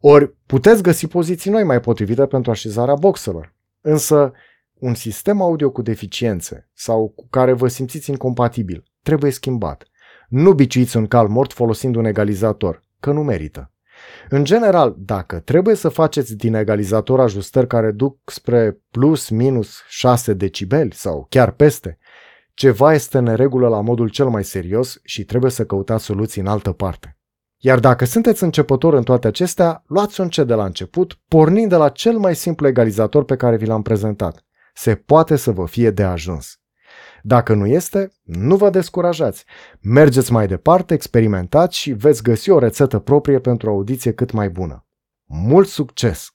Ori 0.00 0.36
puteți 0.46 0.82
găsi 0.82 1.06
poziții 1.06 1.50
noi 1.50 1.64
mai 1.64 1.80
potrivite 1.80 2.26
pentru 2.26 2.50
așezarea 2.50 2.94
boxelor. 2.94 3.54
Însă, 3.80 4.32
un 4.74 4.94
sistem 4.94 5.40
audio 5.40 5.70
cu 5.70 5.82
deficiențe 5.82 6.68
sau 6.74 7.08
cu 7.08 7.26
care 7.30 7.52
vă 7.52 7.68
simțiți 7.68 8.10
incompatibil 8.10 8.84
trebuie 9.02 9.30
schimbat. 9.30 9.88
Nu 10.28 10.52
biciuiți 10.52 10.96
un 10.96 11.06
cal 11.06 11.28
mort 11.28 11.52
folosind 11.52 11.96
un 11.96 12.04
egalizator, 12.04 12.82
că 13.00 13.12
nu 13.12 13.22
merită. 13.22 13.72
În 14.28 14.44
general, 14.44 14.94
dacă 14.98 15.38
trebuie 15.38 15.74
să 15.74 15.88
faceți 15.88 16.36
din 16.36 16.54
egalizator 16.54 17.20
ajustări 17.20 17.66
care 17.66 17.90
duc 17.90 18.18
spre 18.24 18.78
plus 18.90 19.28
minus 19.28 19.82
6 19.88 20.32
decibeli 20.32 20.94
sau 20.94 21.26
chiar 21.28 21.50
peste, 21.50 21.98
ceva 22.54 22.94
este 22.94 23.18
în 23.18 23.34
regulă 23.34 23.68
la 23.68 23.80
modul 23.80 24.08
cel 24.08 24.28
mai 24.28 24.44
serios 24.44 25.00
și 25.02 25.24
trebuie 25.24 25.50
să 25.50 25.64
căutați 25.64 26.04
soluții 26.04 26.40
în 26.40 26.46
altă 26.46 26.72
parte. 26.72 27.18
Iar 27.60 27.78
dacă 27.78 28.04
sunteți 28.04 28.42
începător 28.42 28.94
în 28.94 29.02
toate 29.02 29.26
acestea, 29.26 29.82
luați 29.86 30.20
un 30.20 30.28
ce 30.28 30.44
de 30.44 30.54
la 30.54 30.64
început, 30.64 31.18
pornind 31.28 31.68
de 31.68 31.76
la 31.76 31.88
cel 31.88 32.18
mai 32.18 32.34
simplu 32.34 32.66
egalizator 32.66 33.24
pe 33.24 33.36
care 33.36 33.56
vi 33.56 33.66
l-am 33.66 33.82
prezentat. 33.82 34.44
Se 34.74 34.94
poate 34.94 35.36
să 35.36 35.50
vă 35.50 35.66
fie 35.66 35.90
de 35.90 36.02
ajuns. 36.02 36.57
Dacă 37.28 37.54
nu 37.54 37.66
este, 37.66 38.12
nu 38.22 38.56
vă 38.56 38.70
descurajați. 38.70 39.44
Mergeți 39.80 40.32
mai 40.32 40.46
departe, 40.46 40.94
experimentați 40.94 41.76
și 41.76 41.92
veți 41.92 42.22
găsi 42.22 42.50
o 42.50 42.58
rețetă 42.58 42.98
proprie 42.98 43.40
pentru 43.40 43.68
o 43.68 43.72
audiție 43.72 44.12
cât 44.12 44.30
mai 44.32 44.50
bună. 44.50 44.86
Mult 45.24 45.68
succes! 45.68 46.28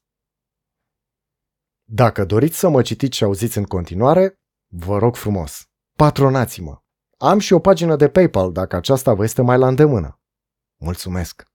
Dacă 1.84 2.26
doriți 2.26 2.58
să 2.58 2.70
mă 2.70 2.82
citiți 2.82 3.18
și 3.18 3.24
auziți 3.24 3.58
în 3.58 3.64
continuare, 3.64 4.40
vă 4.68 4.98
rog 4.98 5.16
frumos, 5.16 5.66
patronați-mă. 5.98 6.82
Am 7.18 7.40
și 7.40 7.54
o 7.54 7.60
pagină 7.60 7.96
de 7.96 8.10
PayPal 8.10 8.52
dacă 8.52 8.76
aceasta 8.76 9.14
vă 9.14 9.24
este 9.24 9.42
mai 9.42 9.58
la 9.58 9.68
îndemână. 9.68 10.20
Mulțumesc! 10.80 11.53